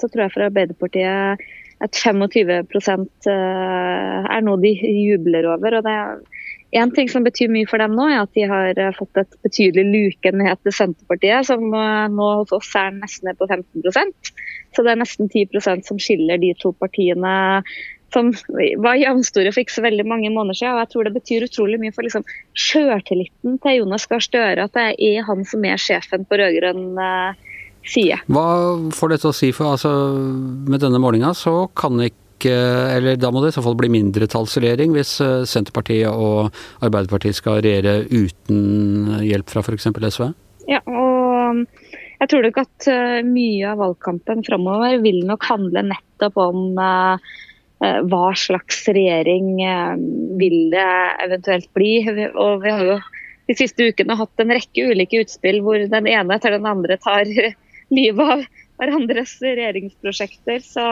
så 0.00 0.08
tror 0.08 0.26
jeg 0.26 0.34
for 0.34 0.48
Arbeiderpartiet 0.48 1.44
at 1.82 1.98
25 1.98 2.52
eh, 2.52 3.32
er 3.32 4.44
noe 4.44 4.60
de 4.62 4.74
jubler 4.76 5.48
over. 5.54 5.78
og 5.78 5.86
det 5.88 5.94
er 5.96 6.82
en 6.82 6.92
ting 6.94 7.08
som 7.12 7.24
betyr 7.24 7.50
mye 7.52 7.68
for 7.68 7.82
dem 7.82 7.96
nå, 7.96 8.06
er 8.08 8.22
at 8.22 8.36
de 8.36 8.44
har 8.48 8.78
fått 8.96 9.18
et 9.20 9.34
betydelig 9.44 9.84
luke 9.88 10.32
ned 10.36 10.60
til 10.62 10.76
Senterpartiet, 10.76 11.48
som 11.48 11.64
nå 11.68 12.28
hos 12.42 12.54
oss 12.56 12.70
er 12.80 12.94
nesten 12.96 13.28
ned 13.28 13.40
på 13.40 13.48
15% 13.48 14.32
Så 14.72 14.84
det 14.84 14.94
er 14.94 15.02
nesten 15.02 15.28
10% 15.28 15.84
som 15.88 16.00
skiller 16.00 16.40
de 16.40 16.54
to 16.60 16.72
partiene 16.80 17.34
som 18.12 18.30
var 18.84 19.00
jevnstore 19.00 19.52
for 19.52 19.64
ikke 19.64 19.76
så 19.76 19.84
veldig 19.84 20.06
mange 20.08 20.30
måneder 20.32 20.58
siden. 20.58 20.76
Og 20.76 20.82
jeg 20.84 20.92
tror 20.92 21.08
det 21.08 21.14
betyr 21.16 21.46
utrolig 21.48 21.80
mye 21.82 21.94
for 21.94 22.06
liksom, 22.06 22.26
sjøltilliten 22.52 23.58
til 23.62 23.78
Jonas 23.80 24.08
Gahr 24.10 24.24
Støre 24.24 24.66
at 24.68 24.76
det 24.76 24.88
er 25.00 25.28
han 25.28 25.46
som 25.48 25.64
er 25.68 25.80
sjefen 25.80 26.26
på 26.28 26.40
rød-grønn 26.40 26.98
eh, 27.02 27.52
side. 27.88 28.18
Hva 28.32 28.48
får 28.94 29.14
dette 29.14 29.30
å 29.30 29.36
si 29.36 29.50
for 29.54 29.74
altså, 29.74 29.90
Med 30.70 30.82
denne 30.84 31.00
målinga 31.02 31.32
så 31.38 31.66
kan 31.76 32.00
ikke 32.04 32.18
eller 32.42 33.14
da 33.22 33.28
må 33.30 33.38
det 33.38 33.52
i 33.52 33.54
så 33.54 33.62
fall 33.62 33.76
bli 33.78 33.86
mindretallsregjering 33.94 34.96
hvis 34.96 35.12
eh, 35.22 35.44
Senterpartiet 35.46 36.10
og 36.10 36.50
Arbeiderpartiet 36.82 37.38
skal 37.38 37.60
regjere 37.62 38.00
uten 38.10 39.20
hjelp 39.22 39.52
fra 39.52 39.62
f.eks. 39.62 39.86
SV? 39.86 40.24
Ja, 40.66 40.80
og 40.90 41.62
jeg 42.22 42.30
tror 42.32 42.44
nok 42.48 42.58
at 42.64 42.88
eh, 42.90 43.20
mye 43.26 43.70
av 43.70 43.78
valgkampen 43.84 44.42
framover 44.46 44.98
vil 45.02 45.22
nok 45.28 45.46
handle 45.46 45.84
nettopp 45.92 46.42
om 46.42 46.78
uh, 46.78 47.32
hva 47.82 48.30
slags 48.38 48.84
regjering 48.88 49.56
eh, 49.64 49.94
vil 50.40 50.70
det 50.72 50.90
eventuelt 51.24 51.70
bli. 51.74 51.94
Og 52.30 52.62
vi 52.62 52.74
har 52.74 52.84
jo 52.86 52.98
de 53.50 53.56
siste 53.58 53.88
ukene 53.90 54.16
hatt 54.18 54.42
en 54.42 54.54
rekke 54.54 54.90
ulike 54.92 55.22
utspill 55.24 55.60
hvor 55.64 55.82
den 55.82 56.10
ene 56.10 56.36
etter 56.36 56.54
den 56.54 56.68
andre 56.68 56.98
tar 57.02 57.26
livet 57.98 58.22
av 58.36 58.44
hverandres 58.80 59.34
regjeringsprosjekter. 59.42 60.62
Så, 60.64 60.86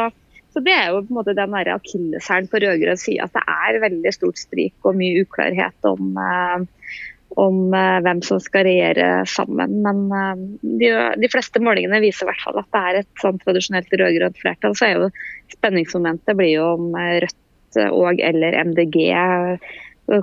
så 0.51 0.65
det 0.67 0.75
er 0.75 0.91
jo 0.91 1.05
på 1.05 1.15
en 1.15 1.21
måte 1.21 1.37
den 1.39 1.57
akilleshælen 1.61 2.51
på 2.51 2.63
rød-grønn 2.65 3.01
side 3.01 3.27
at 3.27 3.39
det 3.39 3.45
er 3.47 3.83
veldig 3.87 4.15
stort 4.17 4.43
sprik 4.43 4.75
og 4.83 4.99
mye 4.99 5.25
uklarhet 5.25 5.91
om, 5.91 6.13
eh, 6.19 6.99
om 7.39 7.71
hvem 7.71 8.23
som 8.27 8.41
skal 8.43 8.67
regjere 8.67 9.25
sammen. 9.31 9.77
Men 9.85 10.57
de, 10.63 10.91
de, 11.21 11.31
fleste 11.31 11.63
målingene 11.63 12.03
viser 12.03 12.27
i 12.27 12.31
hvert 12.31 12.43
fall 12.43 12.59
at 12.63 12.71
det 12.75 12.81
er 12.81 12.99
et 13.03 13.23
sånn 13.23 13.39
tradisjonelt 13.43 13.93
rød-grønt 13.95 14.41
flertall. 14.41 14.75
Så 14.79 14.89
er 14.89 14.97
jo 14.97 15.13
Spenningsmomentet 15.51 16.37
blir 16.39 16.53
jo 16.53 16.67
om 16.77 16.93
Rødt 16.95 17.79
og 17.91 18.21
eller 18.23 18.55
MDG 18.67 18.97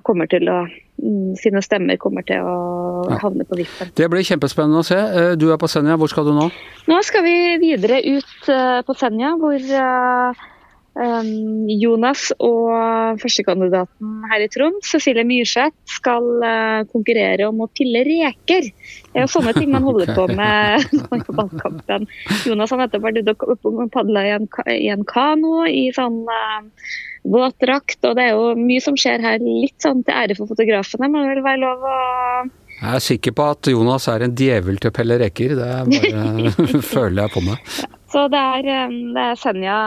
kommer 0.03 0.27
til 0.27 0.49
å 0.51 0.57
mm, 0.65 1.35
sine 1.39 1.61
stemmer 1.63 1.99
kommer 2.01 2.25
til 2.27 2.43
å 2.43 3.07
havne 3.21 3.47
på 3.47 3.59
vippen. 3.59 3.91
Det 3.95 4.09
blir 4.11 4.25
kjempespennende 4.27 4.83
å 4.83 4.87
se. 4.87 4.99
Du 5.39 5.47
er 5.53 5.59
på 5.61 5.69
Senja, 5.71 5.95
hvor 5.99 6.11
skal 6.11 6.27
du 6.27 6.33
nå? 6.35 6.49
Nå 6.91 6.99
skal 7.07 7.23
vi 7.27 7.37
videre 7.61 8.01
ut 8.03 8.51
på 8.87 8.97
Senja, 8.99 9.35
hvor 9.39 9.59
Jonas 10.97 12.31
og 12.41 13.19
førstekandidaten 13.21 14.23
her 14.31 14.43
i 14.43 14.49
Trond, 14.51 14.79
Cecilie 14.85 15.25
Myrseth, 15.27 15.75
skal 15.97 16.25
uh, 16.41 16.85
konkurrere 16.91 17.49
om 17.49 17.61
å 17.61 17.69
pille 17.69 18.01
reker. 18.07 18.69
Det 18.69 19.19
er 19.19 19.27
jo 19.27 19.31
sånne 19.31 19.53
ting 19.57 19.69
man 19.73 19.85
holder 19.85 20.13
på 20.17 20.27
med 20.39 20.87
på 21.27 21.37
valgkampen. 21.37 22.07
Jonas 22.49 22.73
har 22.73 22.81
nettopp 22.83 23.05
vært 23.05 23.21
ute 23.21 23.35
og 23.37 23.83
padla 23.93 24.25
i, 24.25 24.37
i, 24.77 24.87
en 24.93 25.05
kano 25.07 25.65
i 25.69 25.87
sånn 25.95 26.23
uh, 26.25 26.87
våtdrakt, 27.27 27.99
og 28.07 28.17
det 28.17 28.29
er 28.29 28.37
jo 28.37 28.53
mye 28.59 28.83
som 28.83 28.97
skjer 28.97 29.23
her. 29.23 29.43
Litt 29.43 29.77
sånn 29.83 30.05
til 30.07 30.17
ære 30.17 30.39
for 30.39 30.49
fotografene, 30.49 31.11
må 31.11 31.23
det 31.23 31.35
vel 31.35 31.45
være 31.45 31.65
lov 31.65 31.85
å 31.85 31.99
jeg 32.77 32.93
er 32.93 33.01
sikker 33.01 33.33
på 33.33 33.45
at 33.55 33.67
Jonas 33.71 34.05
er 34.11 34.21
en 34.21 34.33
djevel 34.37 34.75
til 34.77 34.91
å 34.91 34.93
pelle 34.93 35.15
reker, 35.17 35.55
det 35.57 35.69
bare 35.89 36.81
føler 36.93 37.23
jeg 37.23 37.33
på 37.33 37.41
meg. 37.47 37.71
Så 38.17 38.23
det 38.33 38.39
er, 38.41 38.67
eh, 38.73 38.93
det 39.13 39.23
er 39.23 39.35
Senja 39.37 39.79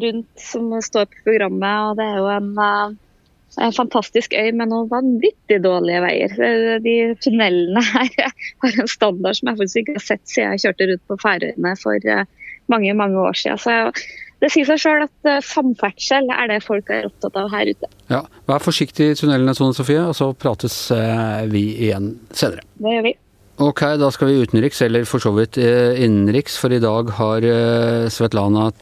rundt 0.00 0.40
som 0.40 0.70
står 0.80 1.04
på 1.10 1.24
programmet, 1.26 1.90
og 1.90 1.98
det 1.98 2.06
er 2.08 2.16
jo 2.16 2.28
en, 2.32 2.46
eh, 2.64 3.64
en 3.66 3.74
fantastisk 3.76 4.32
øy 4.32 4.54
med 4.56 4.70
noen 4.70 4.88
vanvittig 4.88 5.58
dårlige 5.66 6.00
veier. 6.00 6.32
De 6.80 6.94
tunnelene 7.20 7.82
her 7.84 8.08
har 8.64 8.78
en 8.80 8.88
standard 8.88 9.36
som 9.36 9.50
jeg 9.50 9.60
faktisk 9.60 9.82
ikke 9.82 9.98
har 9.98 10.06
sett 10.06 10.24
siden 10.24 10.54
jeg 10.56 10.62
kjørte 10.64 10.88
rundt 10.90 11.04
på 11.12 11.18
Færøyene 11.26 11.74
for 11.82 12.08
eh, 12.08 12.24
mange 12.72 12.94
mange 12.96 13.20
år 13.20 13.36
siden. 13.36 13.60
Så 13.60 13.76
det 14.40 14.50
sier 14.54 14.70
seg 14.70 14.80
sjøl 14.80 15.04
at 15.04 15.44
samferdsel 15.44 16.32
er 16.32 16.48
det 16.54 16.62
folk 16.64 16.88
er 16.88 17.10
opptatt 17.10 17.36
av 17.36 17.52
her 17.52 17.68
ute. 17.68 17.90
Ja, 18.08 18.22
Vær 18.48 18.64
forsiktig 18.64 19.10
i 19.12 19.18
tunnelene, 19.20 19.52
Sone 19.56 19.76
Sofie, 19.76 20.00
og 20.08 20.16
så 20.16 20.32
prates 20.32 20.88
vi 21.52 21.66
igjen 21.84 22.14
senere. 22.32 22.64
Det 22.80 22.96
gjør 22.96 23.06
vi. 23.10 23.14
Ok, 23.62 23.84
da 24.00 24.08
skal 24.10 24.32
vi 24.32 24.40
utenriks, 24.42 24.80
eller 24.82 25.04
for 25.06 25.22
så 25.22 25.30
vidt 25.36 25.60
eh, 25.62 25.94
innenriks, 26.02 26.56
for 26.58 26.74
i 26.74 26.80
dag 26.82 27.12
har 27.20 27.44
eh, 27.46 28.08
Svetlana 28.10 28.72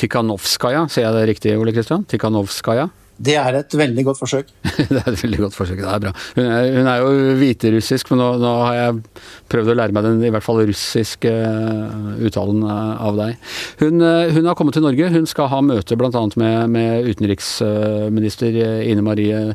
Tikhanovskaja, 0.00 0.86
ser 0.88 1.04
jeg 1.04 1.16
det 1.16 1.26
riktig, 1.28 1.52
Ole 1.60 1.74
Kristian? 1.76 2.06
Tikhanovskaja? 2.08 2.88
Det 3.18 3.34
er 3.36 3.58
et 3.58 3.74
veldig 3.76 4.06
godt 4.06 4.20
forsøk. 4.22 4.48
det 4.78 4.96
er 5.02 5.10
et 5.12 5.20
veldig 5.26 5.42
godt 5.42 5.58
forsøk, 5.58 5.82
det 5.82 5.92
er 5.92 6.02
bra. 6.06 6.14
Hun 6.38 6.48
er, 6.48 6.70
hun 6.78 6.88
er 6.88 7.02
jo 7.02 7.36
hviterussisk, 7.42 8.14
men 8.14 8.22
nå, 8.22 8.30
nå, 8.40 8.54
har 8.62 8.78
jeg 8.78 9.20
prøvd 9.52 9.74
å 9.74 9.76
lære 9.82 9.98
meg 9.98 10.08
den 10.08 10.24
i 10.24 10.32
hvert 10.32 10.46
fall 10.46 10.62
russiske 10.70 11.34
uh, 11.34 12.16
uttalen 12.24 12.64
av 12.70 13.18
deg. 13.18 13.52
Hun, 13.82 14.00
hun, 14.00 14.48
har 14.48 14.56
kommet 14.56 14.78
til 14.78 14.86
Norge. 14.86 15.12
Hun 15.18 15.28
skal 15.28 15.52
ha 15.52 15.60
møte 15.66 15.98
bl.a. 15.98 16.26
Med, 16.38 16.58
med 16.78 17.10
utenriksminister 17.10 18.62
Ine 18.86 19.04
Marie 19.04 19.48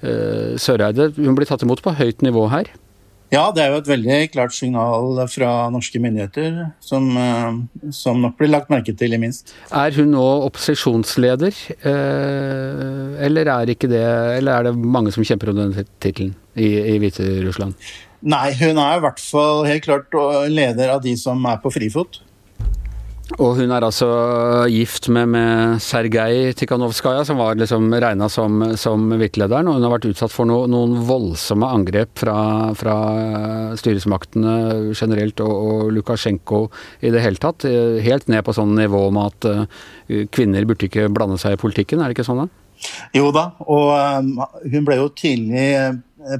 Søreide. 0.00 1.12
Hun 1.20 1.36
blir 1.36 1.52
tatt 1.52 1.68
imot 1.68 1.84
på 1.84 1.94
høyt 2.00 2.24
nivå 2.24 2.48
her. 2.56 2.72
Ja, 3.30 3.44
det 3.54 3.62
er 3.62 3.70
jo 3.70 3.78
et 3.78 3.88
veldig 3.88 4.16
klart 4.32 4.54
signal 4.56 5.20
fra 5.30 5.68
norske 5.70 6.00
myndigheter, 6.02 6.72
som, 6.82 7.06
eh, 7.16 7.90
som 7.94 8.18
nok 8.18 8.36
blir 8.40 8.50
lagt 8.50 8.72
merke 8.72 8.96
til 8.96 9.14
i 9.14 9.20
minst. 9.22 9.52
Er 9.70 9.94
hun 9.94 10.10
nå 10.10 10.24
opposisjonsleder, 10.48 11.54
eh, 11.86 13.24
eller 13.26 13.46
er, 13.46 13.70
ikke 13.70 13.88
det, 13.88 14.02
eller 14.40 14.52
er 14.52 14.62
det 14.64 14.74
mange 14.74 15.12
som 15.14 15.22
kjemper 15.22 15.52
om 15.52 15.60
denne 15.62 15.86
tittelen 16.02 16.34
i, 16.56 16.96
i 16.96 16.98
Hviterussland? 16.98 17.78
Nei, 18.20 18.50
hun 18.58 18.82
er 18.82 18.98
i 18.98 19.04
hvert 19.06 19.22
fall 19.22 19.62
helt 19.64 19.86
klart 19.86 20.18
leder 20.50 20.90
av 20.96 21.00
de 21.02 21.14
som 21.16 21.38
er 21.46 21.62
på 21.62 21.70
frifot. 21.72 22.20
Og 23.38 23.60
hun 23.60 23.70
er 23.70 23.84
altså 23.86 24.08
gift 24.72 25.06
med, 25.12 25.28
med 25.30 25.82
Sergej 25.84 26.50
Tikhanovskaja, 26.58 27.22
som 27.28 27.38
var 27.38 27.58
liksom 27.60 27.86
regna 28.02 28.26
som, 28.32 28.58
som 28.80 29.06
virkelederen. 29.20 29.68
Og 29.70 29.78
hun 29.78 29.86
har 29.86 29.94
vært 29.94 30.08
utsatt 30.10 30.34
for 30.34 30.48
no, 30.50 30.64
noen 30.70 30.96
voldsomme 31.06 31.68
angrep 31.70 32.18
fra, 32.18 32.36
fra 32.78 32.96
styresmaktene 33.78 34.56
generelt 34.98 35.42
og, 35.46 35.54
og, 35.54 35.84
Lukasjenko 35.94 36.64
i 37.06 37.14
det 37.14 37.22
hele 37.22 37.40
tatt. 37.42 37.68
Helt 38.02 38.26
ned 38.32 38.42
på 38.46 38.56
sånn 38.56 38.74
nivå 38.78 39.06
med 39.14 39.30
at 39.30 39.50
uh, 39.50 40.24
kvinner 40.34 40.66
burde 40.66 40.90
ikke 40.90 41.10
blande 41.14 41.38
seg 41.40 41.54
i 41.54 41.62
politikken, 41.62 42.02
er 42.02 42.10
det 42.10 42.18
ikke 42.18 42.26
sånn 42.26 42.44
da? 42.44 42.50
Jo 43.12 43.28
da, 43.36 43.50
og 43.68 43.90
hun 44.72 44.86
ble 44.86 44.96
jo 44.96 45.10
tidlig 45.12 45.66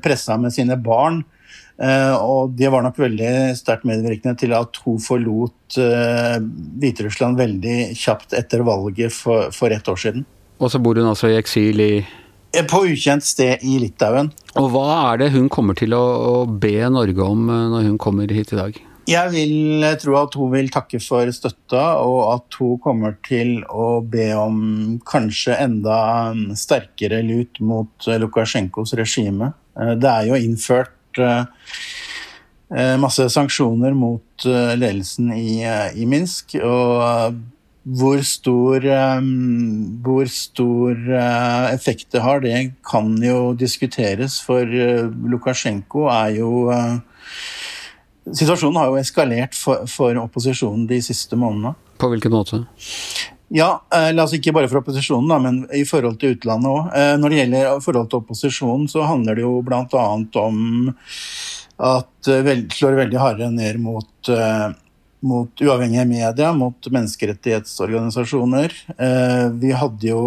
pressa 0.00 0.38
med 0.40 0.54
sine 0.56 0.78
barn 0.80 1.20
Eh, 1.20 1.38
og 1.80 2.52
det 2.58 2.68
var 2.68 2.84
nok 2.84 2.98
veldig 3.00 3.56
sterkt 3.56 3.86
medvirkende 3.88 4.36
til 4.42 4.52
at 4.52 4.80
hun 4.84 4.98
forlot 5.00 5.78
uh, 5.80 6.36
Hviterussland 6.80 7.40
veldig 7.40 7.76
kjapt 7.96 8.36
etter 8.36 8.64
valget 8.66 9.14
for, 9.14 9.48
for 9.54 9.72
ett 9.72 9.88
år 9.88 10.00
siden. 10.02 10.26
Og 10.60 10.68
så 10.72 10.80
bor 10.82 11.00
hun 11.00 11.08
altså 11.08 11.30
i 11.30 11.38
eksil 11.38 11.80
i 11.80 11.94
eh, 12.02 12.66
På 12.68 12.82
ukjent 12.84 13.24
sted 13.24 13.64
i 13.64 13.78
Litauen. 13.80 14.28
Og 14.60 14.68
hva 14.74 14.84
er 15.06 15.24
det 15.24 15.30
hun 15.32 15.48
kommer 15.48 15.78
til 15.78 15.96
å, 15.96 16.04
å 16.04 16.36
be 16.44 16.76
Norge 16.92 17.24
om 17.24 17.48
når 17.48 17.88
hun 17.88 17.98
kommer 18.02 18.28
hit 18.28 18.52
i 18.52 18.60
dag? 18.60 18.76
Jeg 19.08 19.32
vil 19.32 19.88
tro 19.98 20.20
at 20.20 20.36
hun 20.36 20.52
vil 20.52 20.68
takke 20.70 21.00
for 21.02 21.32
støtta, 21.34 21.96
og 22.04 22.34
at 22.34 22.60
hun 22.60 22.76
kommer 22.84 23.16
til 23.26 23.56
å 23.72 24.04
be 24.04 24.28
om 24.36 24.60
kanskje 25.08 25.56
enda 25.64 25.96
sterkere 26.54 27.24
lut 27.24 27.58
mot 27.64 28.10
Lukasjenkos 28.20 28.92
regime. 29.00 29.54
Det 29.74 30.12
er 30.12 30.28
jo 30.28 30.38
innført 30.38 30.99
Eh, 30.99 30.99
eh, 30.99 30.99
masse 33.02 33.24
sanksjoner 33.34 33.96
mot 33.98 34.44
eh, 34.46 34.74
ledelsen 34.78 35.32
i, 35.34 35.62
i 35.98 36.04
Minsk. 36.06 36.54
Og 36.62 37.40
hvor 37.82 38.20
stor, 38.22 38.84
hvor 40.04 40.28
stor 40.30 40.98
effekt 41.72 42.12
det 42.12 42.20
har, 42.22 42.42
det 42.44 42.74
kan 42.86 43.16
jo 43.24 43.54
diskuteres. 43.58 44.36
For 44.44 44.68
Lukasjenko 45.32 46.04
er 46.12 46.36
jo 46.36 46.68
Situasjonen 48.30 48.76
har 48.76 48.90
jo 48.92 48.98
eskalert 49.00 49.56
for, 49.56 49.88
for 49.90 50.14
opposisjonen 50.20 50.84
de 50.86 51.00
siste 51.02 51.38
månedene. 51.40 51.72
På 51.98 52.12
hvilken 52.12 52.36
måte? 52.36 52.60
Ja, 53.50 53.70
la 53.90 54.24
oss 54.24 54.36
ikke 54.36 54.52
bare 54.54 54.68
for 54.70 54.78
opposisjonen, 54.78 55.30
da, 55.30 55.40
men 55.42 55.64
i 55.74 55.82
forhold 55.88 56.20
til 56.20 56.36
utlandet 56.36 56.70
òg. 56.70 56.92
Eh, 56.94 57.14
når 57.18 57.32
det 57.32 57.40
gjelder 57.40 57.82
forhold 57.82 58.12
til 58.12 58.22
opposisjonen, 58.22 58.86
så 58.90 59.08
handler 59.08 59.40
det 59.40 59.42
jo 59.42 59.56
bl.a. 59.66 60.04
om 60.44 60.92
at 61.80 62.28
det 62.28 62.38
eh, 62.44 62.62
slår 62.76 63.00
veldig 63.00 63.18
hardere 63.18 63.50
ned 63.50 63.82
mot, 63.82 64.30
mot 65.26 65.64
uavhengige 65.66 66.06
media, 66.06 66.52
mot 66.54 66.90
menneskerettighetsorganisasjoner. 66.94 68.76
Vi 69.60 69.74
hadde 69.82 70.08
jo 70.12 70.22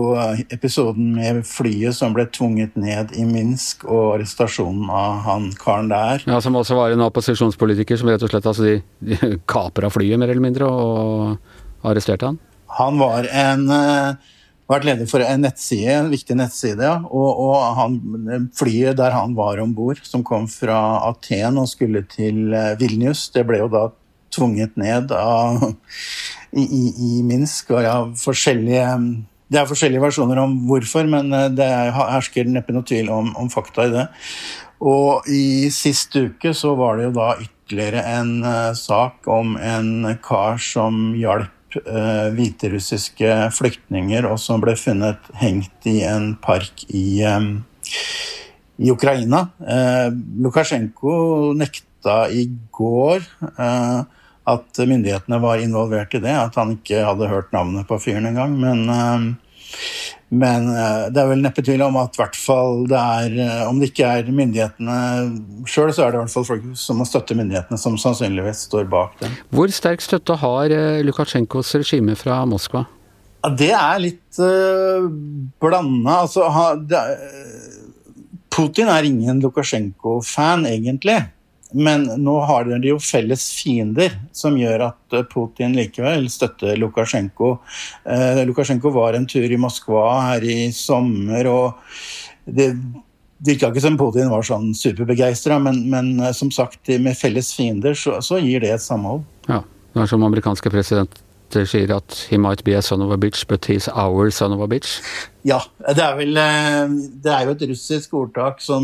episoden 0.53 1.15
med 1.15 1.43
flyet 1.47 1.95
som 1.95 2.13
ble 2.17 2.27
tvunget 2.27 2.75
ned 2.75 3.15
i 3.15 3.23
Minsk, 3.29 3.87
og 3.87 4.17
arrestasjonen 4.17 4.91
av 4.91 5.21
han 5.29 5.51
karen 5.63 5.93
der. 5.93 6.27
Ja, 6.27 6.43
Som 6.43 6.59
også 6.59 6.75
var 6.75 6.91
en 6.91 7.07
opposisjonspolitiker 7.07 8.01
som 8.01 8.11
rett 8.11 8.25
og 8.25 8.33
slett 8.33 8.51
altså, 8.51 8.67
de, 8.67 8.81
de 9.15 9.37
kapra 9.47 9.93
flyet, 9.93 10.19
mer 10.19 10.33
eller 10.33 10.49
mindre, 10.51 10.67
og 10.67 11.87
arresterte 11.87 12.33
han? 12.33 12.43
Han 12.79 13.01
var 13.01 13.27
en 13.29 13.67
eh, 13.73 14.31
vært 14.71 14.87
leder 14.87 15.09
for 15.09 15.23
en 15.25 15.43
nettside, 15.43 15.97
en 15.97 16.11
viktig 16.13 16.37
nettside. 16.39 16.91
Og, 17.09 17.41
og 17.45 17.57
han, 17.77 17.99
flyet 18.57 18.99
der 18.99 19.15
han 19.15 19.35
var 19.37 19.61
om 19.63 19.73
bord, 19.75 20.01
som 20.07 20.25
kom 20.25 20.47
fra 20.51 20.79
Aten 21.09 21.59
og 21.61 21.69
skulle 21.71 22.05
til 22.09 22.53
eh, 22.55 22.73
Vilnius, 22.79 23.27
det 23.35 23.45
ble 23.49 23.63
jo 23.63 23.69
da 23.71 23.89
tvunget 24.33 24.77
ned 24.79 25.13
av, 25.13 25.61
i, 26.61 26.63
i, 26.63 26.83
i, 26.89 27.13
Minsk. 27.27 27.73
Og 27.75 27.85
ja, 27.85 27.95
forskjellige, 28.23 28.89
det 29.53 29.61
er 29.61 29.69
forskjellige 29.69 30.03
versjoner 30.03 30.43
om 30.43 30.57
hvorfor, 30.69 31.09
men 31.09 31.33
eh, 31.35 31.49
det 31.53 31.71
hersker 31.97 32.51
neppe 32.51 32.75
noe 32.75 32.87
tvil 32.87 33.11
om, 33.13 33.33
om, 33.39 33.51
fakta 33.53 33.89
i 33.89 33.95
det. 33.95 34.07
Og 34.83 35.27
i 35.31 35.69
sist 35.71 36.15
uke 36.17 36.51
så 36.57 36.73
var 36.75 36.97
det 36.97 37.07
jo 37.07 37.15
da 37.15 37.33
ytterligere 37.39 38.01
en 38.17 38.33
sak 38.75 39.29
om 39.31 39.53
en 39.55 40.09
kar 40.25 40.57
som 40.59 41.13
hjalp 41.15 41.62
uh, 41.81 42.29
hviterussiske 42.35 43.35
flyktninger, 43.57 44.27
og 44.29 44.39
som 44.41 44.61
ble 44.63 44.75
funnet 44.79 45.31
hengt 45.39 45.87
i 45.89 46.01
en 46.07 46.33
park 46.41 46.85
i, 46.89 47.23
um, 47.27 47.63
i 48.81 48.91
Ukraina. 48.93 49.47
Uh, 49.61 50.09
Lukasjenko 50.45 51.53
nekta 51.57 52.27
i 52.33 52.47
går 52.73 53.23
uh, 53.57 54.03
at 54.43 54.83
myndighetene 54.83 55.39
var 55.39 55.63
involvert 55.63 56.13
i 56.17 56.23
det, 56.23 56.35
at 56.35 56.59
han 56.59 56.75
ikke 56.75 57.05
hadde 57.07 57.31
hørt 57.31 57.53
navnet 57.55 57.87
på 57.87 57.99
fyren 58.03 58.27
engang. 58.27 58.57
Men 58.59 59.37
men 60.33 60.65
eh, 60.71 61.09
det 61.13 61.21
er 61.21 61.29
vel 61.29 61.43
neppe 61.43 61.61
tvil 61.65 61.83
om 61.85 61.97
at 62.01 62.17
hvert 62.17 62.37
fall 62.39 62.83
det 62.89 62.97
er 62.97 63.35
eh, 63.43 63.61
Om 63.69 63.79
det 63.81 63.91
ikke 63.91 64.09
er 64.17 64.31
myndighetene 64.33 64.97
sjøl, 65.69 65.93
så 65.93 66.07
er 66.07 66.13
det 66.13 66.17
i 66.17 66.23
hvert 66.23 66.33
fall 66.33 66.47
folk 66.47 66.65
som 66.79 66.99
må 67.01 67.07
støtte 67.07 67.37
myndighetene, 67.37 67.77
som 67.79 67.97
sannsynligvis 68.01 68.65
står 68.69 68.89
bak 68.91 69.19
dem. 69.21 69.35
Hvor 69.53 69.73
sterk 69.73 70.01
støtte 70.05 70.37
har 70.41 70.73
eh, 70.73 71.03
Lukasjenkos 71.05 71.75
regime 71.77 72.17
fra 72.19 72.41
Moskva? 72.49 72.85
Ja, 73.43 73.51
det 73.59 73.71
er 73.75 73.97
litt 73.99 74.39
uh, 74.39 75.03
blanda. 75.59 76.21
Altså, 76.23 76.47
Putin 78.53 78.87
er 78.87 79.03
ingen 79.03 79.41
Lukasjenko-fan, 79.43 80.63
egentlig. 80.69 81.17
Men 81.73 82.05
nå 82.21 82.35
har 82.47 82.67
de 82.69 82.79
jo 82.87 82.99
felles 83.01 83.47
fiender, 83.57 84.13
som 84.31 84.57
gjør 84.57 84.87
at 84.89 85.15
eh, 85.17 85.25
Putin 85.29 85.73
likevel 85.77 86.29
støtter 86.31 86.77
Lukasjenko. 86.79 87.55
Eh, 88.05 88.43
Lukasjenko 88.47 88.93
var 88.93 89.17
en 89.17 89.25
tur 89.29 89.49
i 89.49 89.59
Moskva 89.59 90.05
her 90.29 90.45
i 90.45 90.57
sommer, 90.75 91.49
og 91.49 92.45
det 92.45 92.71
virka 93.43 93.71
ikke 93.71 93.83
som 93.83 93.97
Putin 93.99 94.31
var 94.31 94.45
sånn 94.47 94.71
superbegeistra, 94.77 95.59
men, 95.63 95.83
men, 95.91 96.13
eh, 96.21 96.33
som 96.35 96.51
sagt, 96.53 96.87
med 96.87 97.17
felles 97.19 97.53
fiender 97.55 97.97
så, 97.97 98.19
så 98.23 98.39
gir 98.43 98.63
det 98.63 98.73
et 98.75 98.85
samhold. 98.85 99.25
Ja, 99.49 99.63
det 99.93 100.05
er 100.05 100.13
som 100.13 100.23
amerikanske 100.25 100.71
presidenter 101.53 101.65
sier 101.65 101.91
at 101.95 102.27
'he 102.29 102.37
might 102.37 102.63
be 102.63 102.73
a 102.73 102.81
son 102.81 103.01
of 103.01 103.11
a 103.11 103.17
bitch, 103.17 103.45
but 103.47 103.65
he's 103.65 103.87
our 103.89 104.29
son 104.31 104.51
of 104.53 104.61
a 104.61 104.67
bitch'. 104.67 105.01
Ja, 105.43 105.59
det 105.87 105.99
er 105.99 106.15
vel 106.15 106.37
eh, 106.37 106.87
Det 107.21 107.31
er 107.31 107.45
jo 107.45 107.51
et 107.51 107.69
russisk 107.69 108.13
ordtak 108.13 108.61
som, 108.61 108.83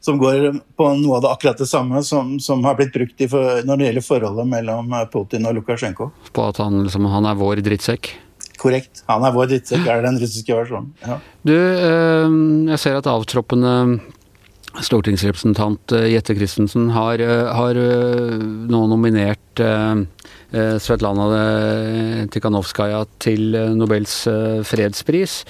som 0.00 0.18
går 0.18 0.60
på 0.76 0.88
noe 0.98 1.16
av 1.16 1.22
det 1.22 1.30
akkurat 1.30 1.58
det 1.58 1.68
samme 1.68 2.02
som, 2.02 2.40
som 2.40 2.64
har 2.64 2.74
blitt 2.74 2.92
brukt 2.92 3.30
for, 3.30 3.62
når 3.62 3.76
det 3.76 3.86
gjelder 3.86 4.02
forholdet 4.02 4.46
mellom 4.48 4.90
Putin 5.12 5.46
og 5.46 5.54
Lukasjenko. 5.54 6.10
På 6.32 6.48
at 6.48 6.58
han, 6.58 6.82
liksom, 6.82 7.06
han 7.06 7.24
er 7.24 7.38
vår 7.38 7.62
drittsekk? 7.62 8.16
Korrekt. 8.58 9.04
Han 9.06 9.22
er 9.22 9.32
vår 9.32 9.46
drittsekk, 9.46 9.86
er 9.86 10.02
den 10.02 10.18
russiske 10.18 10.52
versjonen. 10.52 10.92
Ja. 11.06 11.20
Du, 11.46 11.54
eh, 11.54 12.36
jeg 12.72 12.82
ser 12.82 12.98
at 12.98 13.06
avtroppende 13.06 14.00
stortingsrepresentant 14.82 15.92
eh, 15.92 16.10
Jette 16.16 16.34
Christensen 16.34 16.90
har, 16.90 17.22
eh, 17.22 17.46
har 17.46 17.78
nå 18.66 18.86
nominert 18.90 19.62
Svetlana 20.82 21.26
Tikhanovskaja 22.32 23.04
til 23.22 23.56
Nobels 23.76 24.22
fredspris. 24.68 25.42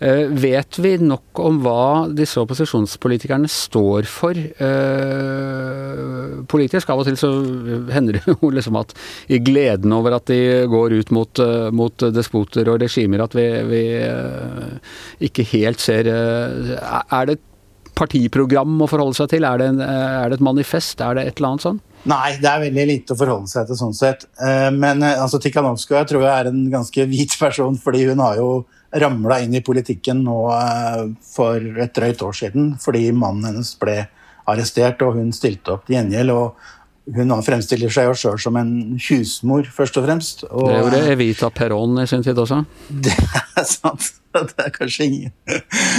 Eh, 0.00 0.30
vet 0.32 0.78
vi 0.80 0.94
nok 0.96 1.36
om 1.44 1.58
hva 1.60 2.08
disse 2.16 2.40
opposisjonspolitikerne 2.40 3.44
står 3.52 4.06
for 4.08 4.32
eh, 4.32 6.38
politisk? 6.48 6.88
Av 6.88 7.02
og 7.02 7.04
til 7.04 7.18
så 7.20 7.28
hender 7.92 8.16
det 8.16 8.22
jo 8.30 8.48
liksom 8.48 8.78
at 8.80 8.94
i 9.28 9.42
gleden 9.44 9.92
over 9.92 10.16
at 10.16 10.24
de 10.32 10.64
går 10.72 10.96
ut 11.02 11.12
mot, 11.12 11.42
eh, 11.44 11.68
mot 11.76 12.06
despoter 12.16 12.72
og 12.72 12.80
regimer, 12.80 13.26
at 13.26 13.36
vi, 13.36 13.44
vi 13.68 13.82
ikke 15.28 15.44
helt 15.52 15.84
ser 15.84 16.08
Er 16.08 17.28
det 17.28 17.36
et 17.36 17.46
partiprogram 18.00 18.80
å 18.80 18.88
forholde 18.88 19.20
seg 19.20 19.34
til? 19.34 19.44
Er 19.44 19.60
det, 19.60 19.68
en, 19.74 19.84
er 19.84 20.32
det 20.32 20.40
et 20.40 20.48
manifest? 20.48 21.04
Er 21.04 21.18
det 21.18 21.28
et 21.28 21.36
eller 21.36 21.52
annet 21.52 21.68
sånn? 21.68 21.84
Nei, 22.08 22.38
det 22.40 22.48
er 22.48 22.62
veldig 22.62 22.84
lite 22.88 23.12
å 23.12 23.18
forholde 23.20 23.50
seg 23.50 23.66
til 23.68 23.76
sånn 23.76 23.92
sett. 23.92 24.22
Men 24.72 25.02
altså, 25.04 25.36
Tikhanovskaja 25.42 26.06
tror 26.08 26.22
jeg 26.24 26.32
er 26.32 26.48
en 26.48 26.62
ganske 26.72 27.04
hvit 27.10 27.34
person, 27.36 27.76
fordi 27.76 28.06
hun 28.08 28.22
har 28.24 28.38
jo 28.40 28.50
ramla 28.90 29.40
inn 29.40 29.54
i 29.54 29.62
politikken 29.62 30.24
nå 30.26 30.36
eh, 30.54 31.04
for 31.22 31.80
et 31.82 31.94
drøyt 31.94 32.22
år 32.26 32.36
siden 32.36 32.72
fordi 32.82 33.10
mannen 33.14 33.52
hennes 33.52 33.72
ble 33.78 34.02
arrestert, 34.50 35.02
og 35.06 35.18
hun 35.18 35.30
stilte 35.34 35.76
opp 35.76 35.86
til 35.86 35.98
gjengjeld. 35.98 36.34
og 36.34 37.14
Hun 37.14 37.34
fremstiller 37.46 37.92
seg 37.92 38.08
jo 38.08 38.16
sjøl 38.18 38.40
som 38.42 38.58
en 38.58 38.72
husmor, 39.08 39.68
først 39.70 40.00
og 40.00 40.08
fremst. 40.08 40.44
Og, 40.50 40.66
det 40.66 40.80
gjorde 40.80 41.02
Evita 41.12 41.52
Perón 41.54 42.02
i 42.02 42.08
sin 42.10 42.24
tid 42.26 42.38
også. 42.38 42.64
Det 43.06 43.14
er 43.14 43.68
sant. 43.68 44.10
Det 44.50 44.64
er 44.64 44.74
kanskje 44.74 45.06
ingen 45.08 45.32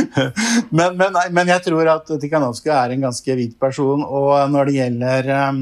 men, 0.78 0.96
men, 0.98 1.18
men, 1.32 1.52
jeg 1.52 1.64
tror 1.66 1.90
at 1.92 2.14
Tikhanovskij 2.22 2.74
er 2.76 2.96
en 2.96 3.08
ganske 3.10 3.36
hvit 3.36 3.58
person, 3.60 4.06
og 4.06 4.36
når 4.52 4.70
det 4.70 4.78
gjelder, 4.78 5.32
um, 5.50 5.60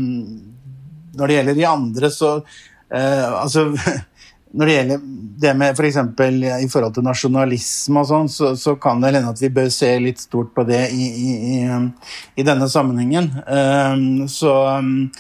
når 1.18 1.28
det 1.28 1.40
gjelder 1.40 1.58
de 1.58 1.68
andre, 1.70 2.12
så 2.14 2.36
uh, 2.40 3.42
Altså 3.42 3.72
når 4.58 4.66
det 4.66 4.76
gjelder 4.76 5.02
det 5.44 5.52
med 5.58 5.78
f.eks. 5.78 5.98
For 6.18 6.46
i 6.66 6.70
forhold 6.72 6.96
til 6.96 7.06
nasjonalisme 7.06 8.02
og 8.02 8.08
sånn, 8.10 8.32
så, 8.34 8.56
så, 8.58 8.74
kan 8.82 9.02
det 9.02 9.12
hende 9.14 9.30
at 9.30 9.42
vi 9.44 9.52
bør 9.54 9.70
se 9.74 9.92
litt 10.02 10.24
stort 10.24 10.56
på 10.56 10.66
det 10.66 10.88
i, 10.90 11.06
i, 11.06 11.36
i, 11.54 11.60
i 12.42 12.46
denne 12.48 12.70
sammenhengen. 12.72 13.30
Um, 13.46 14.26
så 14.32 14.56
um, 14.80 15.12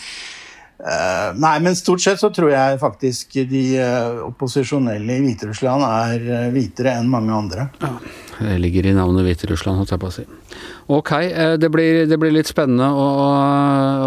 uh, 0.83 1.35
Nei, 1.39 1.55
men 1.63 1.77
stort 1.77 2.03
sett 2.03 2.21
så 2.21 2.31
tror 2.33 2.51
jeg 2.53 2.79
faktisk 2.81 3.37
de 3.49 3.63
uh, 3.79 4.25
opposisjonelle 4.29 5.17
i 5.17 5.23
Hviterussland 5.23 5.85
er 5.85 6.25
uh, 6.27 6.49
hvitere 6.53 6.95
enn 6.99 7.09
mange 7.11 7.35
andre. 7.35 7.69
Ja, 7.83 7.93
det 8.39 8.57
ligger 8.63 8.89
i 8.89 8.95
navnet 8.97 9.27
Hviterussland, 9.27 9.81
holdt 9.81 9.93
jeg 9.95 10.01
på 10.01 10.09
å 10.09 10.15
si. 10.15 10.25
Ok, 10.89 11.11
det 11.61 11.69
blir, 11.69 12.05
det 12.09 12.17
blir, 12.17 12.31
litt 12.33 12.49
spennende 12.49 12.87
å, 12.89 13.07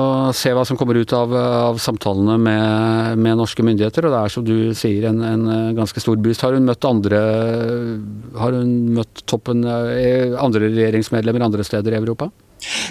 å, 0.02 0.06
se 0.34 0.50
hva 0.50 0.64
som 0.66 0.78
kommer 0.80 0.98
ut 0.98 1.12
av, 1.14 1.30
av 1.36 1.78
samtalene 1.78 2.38
med, 2.42 3.18
med, 3.22 3.36
norske 3.38 3.62
myndigheter. 3.62 4.08
Og 4.08 4.16
det 4.16 4.22
er 4.22 4.34
som 4.34 4.46
du 4.46 4.56
sier, 4.74 5.06
en, 5.12 5.20
en 5.22 5.76
ganske 5.76 6.02
stor 6.02 6.18
boost. 6.18 6.42
Har 6.42 6.56
hun 6.56 6.66
møtt 6.66 6.88
andre 6.88 7.20
Har 8.40 8.56
hun 8.56 8.72
møtt 8.96 9.22
toppen 9.30 9.62
andre 9.62 10.72
regjeringsmedlemmer 10.72 11.46
andre 11.46 11.68
steder 11.68 11.94
i 11.94 12.02
Europa? 12.02 12.32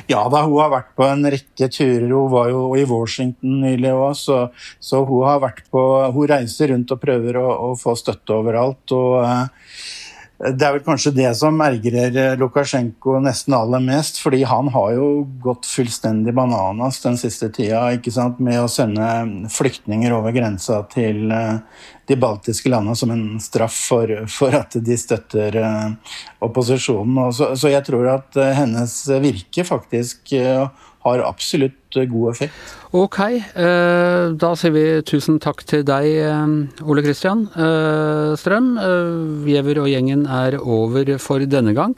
Ja 0.10 0.26
da, 0.32 0.44
hun 0.48 0.60
har 0.60 0.72
vært 0.74 0.92
på 0.98 1.06
en 1.08 1.26
rekke 1.32 1.70
turer. 1.72 2.08
Hun 2.12 2.32
var 2.34 2.52
jo 2.52 2.64
i 2.80 2.86
Washington 2.90 3.62
nylig 3.64 3.94
òg, 3.96 4.14
så, 4.20 4.40
så, 4.80 5.04
hun 5.08 5.26
har 5.28 5.42
vært 5.44 5.64
på 5.72 5.86
Hun 6.12 6.30
reiser 6.32 6.74
rundt 6.74 6.92
og 6.92 7.02
prøver 7.02 7.40
å, 7.40 7.48
å 7.70 7.74
få 7.80 7.96
støtte 8.00 8.36
overalt. 8.36 8.96
og 8.96 9.22
uh, 9.24 9.48
det 10.41 10.65
er 10.65 10.73
vel 10.73 10.84
kanskje 10.86 11.12
det 11.13 11.30
som 11.38 11.60
ergrer 11.62 12.15
eh, 12.17 12.36
Lukasjenko 12.39 13.19
nesten 13.21 13.54
aller 13.54 13.82
mest. 13.84 14.17
fordi 14.17 14.41
han 14.49 14.71
har 14.73 14.93
jo 14.95 15.08
gått 15.43 15.67
fullstendig 15.69 16.34
bananas 16.34 17.01
den 17.04 17.17
siste 17.21 17.51
tida 17.54 17.84
med 18.39 18.62
å 18.62 18.69
sende 18.71 19.06
flyktninger 19.54 20.13
over 20.13 20.34
grensa 20.34 20.82
til 20.89 21.30
eh, 21.32 21.60
de 22.10 22.17
baltiske 22.17 22.69
landene 22.69 22.97
som 22.97 23.12
en 23.13 23.39
straff 23.39 23.75
for, 23.91 24.10
for 24.27 24.58
at 24.58 24.73
de 24.84 24.97
støtter 24.97 25.56
uh, 25.62 26.15
opposisjonen. 26.43 27.30
Så, 27.32 27.54
så, 27.56 27.69
jeg 27.71 27.86
tror 27.88 28.10
at 28.17 28.36
hennes 28.58 28.95
virke 29.23 29.63
faktisk 29.63 30.34
har 31.06 31.23
absolutt 31.23 31.77
god 32.12 32.32
effekt. 32.32 32.54
Ok, 32.91 33.19
da 33.56 34.49
sier 34.60 34.73
vi 34.75 34.84
tusen 35.08 35.38
takk 35.39 35.62
til 35.63 35.86
deg, 35.88 36.08
Ole 36.84 37.04
Kristian 37.06 37.45
Strøm. 38.36 38.73
Giæver 39.47 39.80
og 39.80 39.88
gjengen 39.88 40.25
er 40.27 40.58
over 40.60 41.13
for 41.23 41.39
denne 41.47 41.71
gang. 41.77 41.95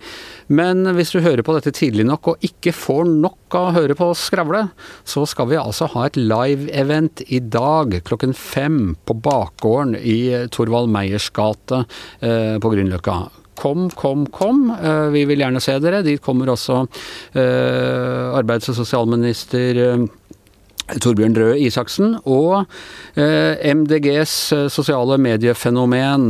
Men 0.54 0.86
hvis 0.94 1.14
du 1.16 1.22
hører 1.24 1.42
på 1.46 1.56
dette 1.58 1.74
tidlig 1.74 2.06
nok 2.06 2.34
og 2.34 2.46
ikke 2.46 2.76
får 2.76 3.08
nok 3.10 3.58
av 3.58 3.70
å 3.70 3.76
høre 3.78 3.98
på 3.98 4.10
oss 4.14 4.28
skravle, 4.30 4.68
så 5.08 5.26
skal 5.30 5.50
vi 5.52 5.60
altså 5.60 5.90
ha 5.96 6.08
et 6.08 6.20
live-event 6.20 7.26
i 7.34 7.42
dag 7.42 8.00
klokken 8.06 8.36
fem 8.38 8.96
på 9.08 9.18
bakgården 9.24 9.98
i 9.98 10.20
Torvald 10.54 10.92
Meyers 10.94 11.30
gate 11.34 11.84
eh, 12.22 12.60
på 12.62 12.74
Grünerløkka. 12.74 13.43
Kom, 13.64 13.88
kom, 13.96 14.26
kom. 14.28 14.66
Eh, 14.76 15.08
vi 15.16 15.24
vil 15.30 15.44
gjerne 15.46 15.62
se 15.64 15.78
dere. 15.84 16.04
Dit 16.04 16.24
kommer 16.24 16.52
også 16.52 16.82
eh, 16.84 18.36
arbeids- 18.36 18.68
og 18.74 18.78
sosialminister 18.82 19.80
Torbjørn 21.00 21.38
Røe 21.40 21.56
Isaksen 21.64 22.18
og 22.28 22.66
MDGs 23.16 24.34
sosiale 24.74 25.16
mediefenomen 25.22 26.26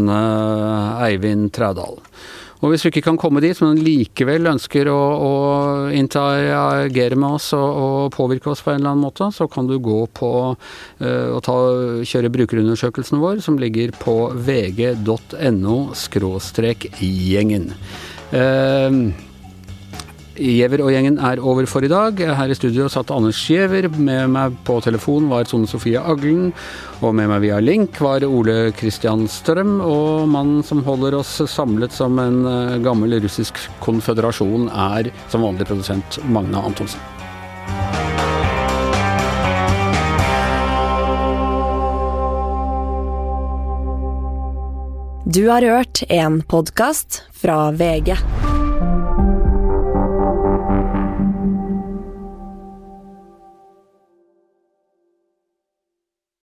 Eivind 1.07 1.49
Trædal. 1.57 1.97
Og 2.63 2.71
hvis 2.71 2.85
du 2.85 2.89
ikke 2.89 3.03
kan 3.09 3.19
komme 3.19 3.41
dit, 3.43 3.59
men 3.59 3.81
likevel 3.83 4.47
ønsker 4.53 4.87
å, 4.87 4.99
å 5.19 5.33
interagere 5.91 7.17
med 7.19 7.35
oss 7.35 7.49
og, 7.57 7.67
og, 7.67 7.97
påvirke 8.15 8.53
oss 8.53 8.63
på 8.63 8.71
en 8.71 8.79
eller 8.79 8.93
annen 8.93 9.03
måte, 9.03 9.27
så 9.35 9.49
kan 9.51 9.67
du 9.67 9.75
gå 9.83 9.99
på 10.15 10.31
uh, 10.55 11.27
og 11.33 11.41
ta, 11.43 11.57
kjøre 12.07 12.31
brukerundersøkelsen 12.37 13.19
vår, 13.19 13.43
som 13.43 13.59
ligger 13.59 13.91
på 13.99 14.15
vg.no 14.47 15.77
gjengen. 17.03 17.69
Uh, 18.31 19.11
Giæver 20.33 20.81
og 20.81 20.89
gjengen 20.89 21.19
er 21.21 21.41
over 21.41 21.67
for 21.69 21.85
i 21.85 21.89
dag. 21.91 22.17
Her 22.17 22.49
i 22.49 22.57
studio 22.57 22.87
satt 22.89 23.11
Anders 23.13 23.37
Giæver. 23.45 23.85
Med 23.93 24.31
meg 24.33 24.55
på 24.65 24.79
telefon 24.81 25.27
var 25.29 25.45
Sone 25.45 25.69
Sofie 25.69 26.01
Aglen. 26.01 26.51
Og 27.03 27.13
med 27.13 27.29
meg 27.29 27.43
via 27.45 27.59
link 27.61 27.99
var 28.01 28.25
Ole 28.25 28.71
Kristian 28.77 29.27
Strøm. 29.29 29.77
Og 29.85 30.29
mannen 30.31 30.63
som 30.65 30.81
holder 30.85 31.19
oss 31.19 31.35
samlet 31.51 31.93
som 31.93 32.17
en 32.21 32.45
eh, 32.49 32.79
gammel 32.81 33.19
russisk 33.21 33.61
konføderasjon, 33.83 34.69
er 34.69 35.11
som 35.29 35.45
vanlig 35.45 35.69
produsent 35.69 36.17
Magne 36.25 36.61
Antonsen. 36.61 37.01
Du 45.33 45.47
har 45.49 45.61
hørt 45.65 46.03
en 46.09 46.41
podkast 46.45 47.23
fra 47.33 47.71
VG. 47.71 48.17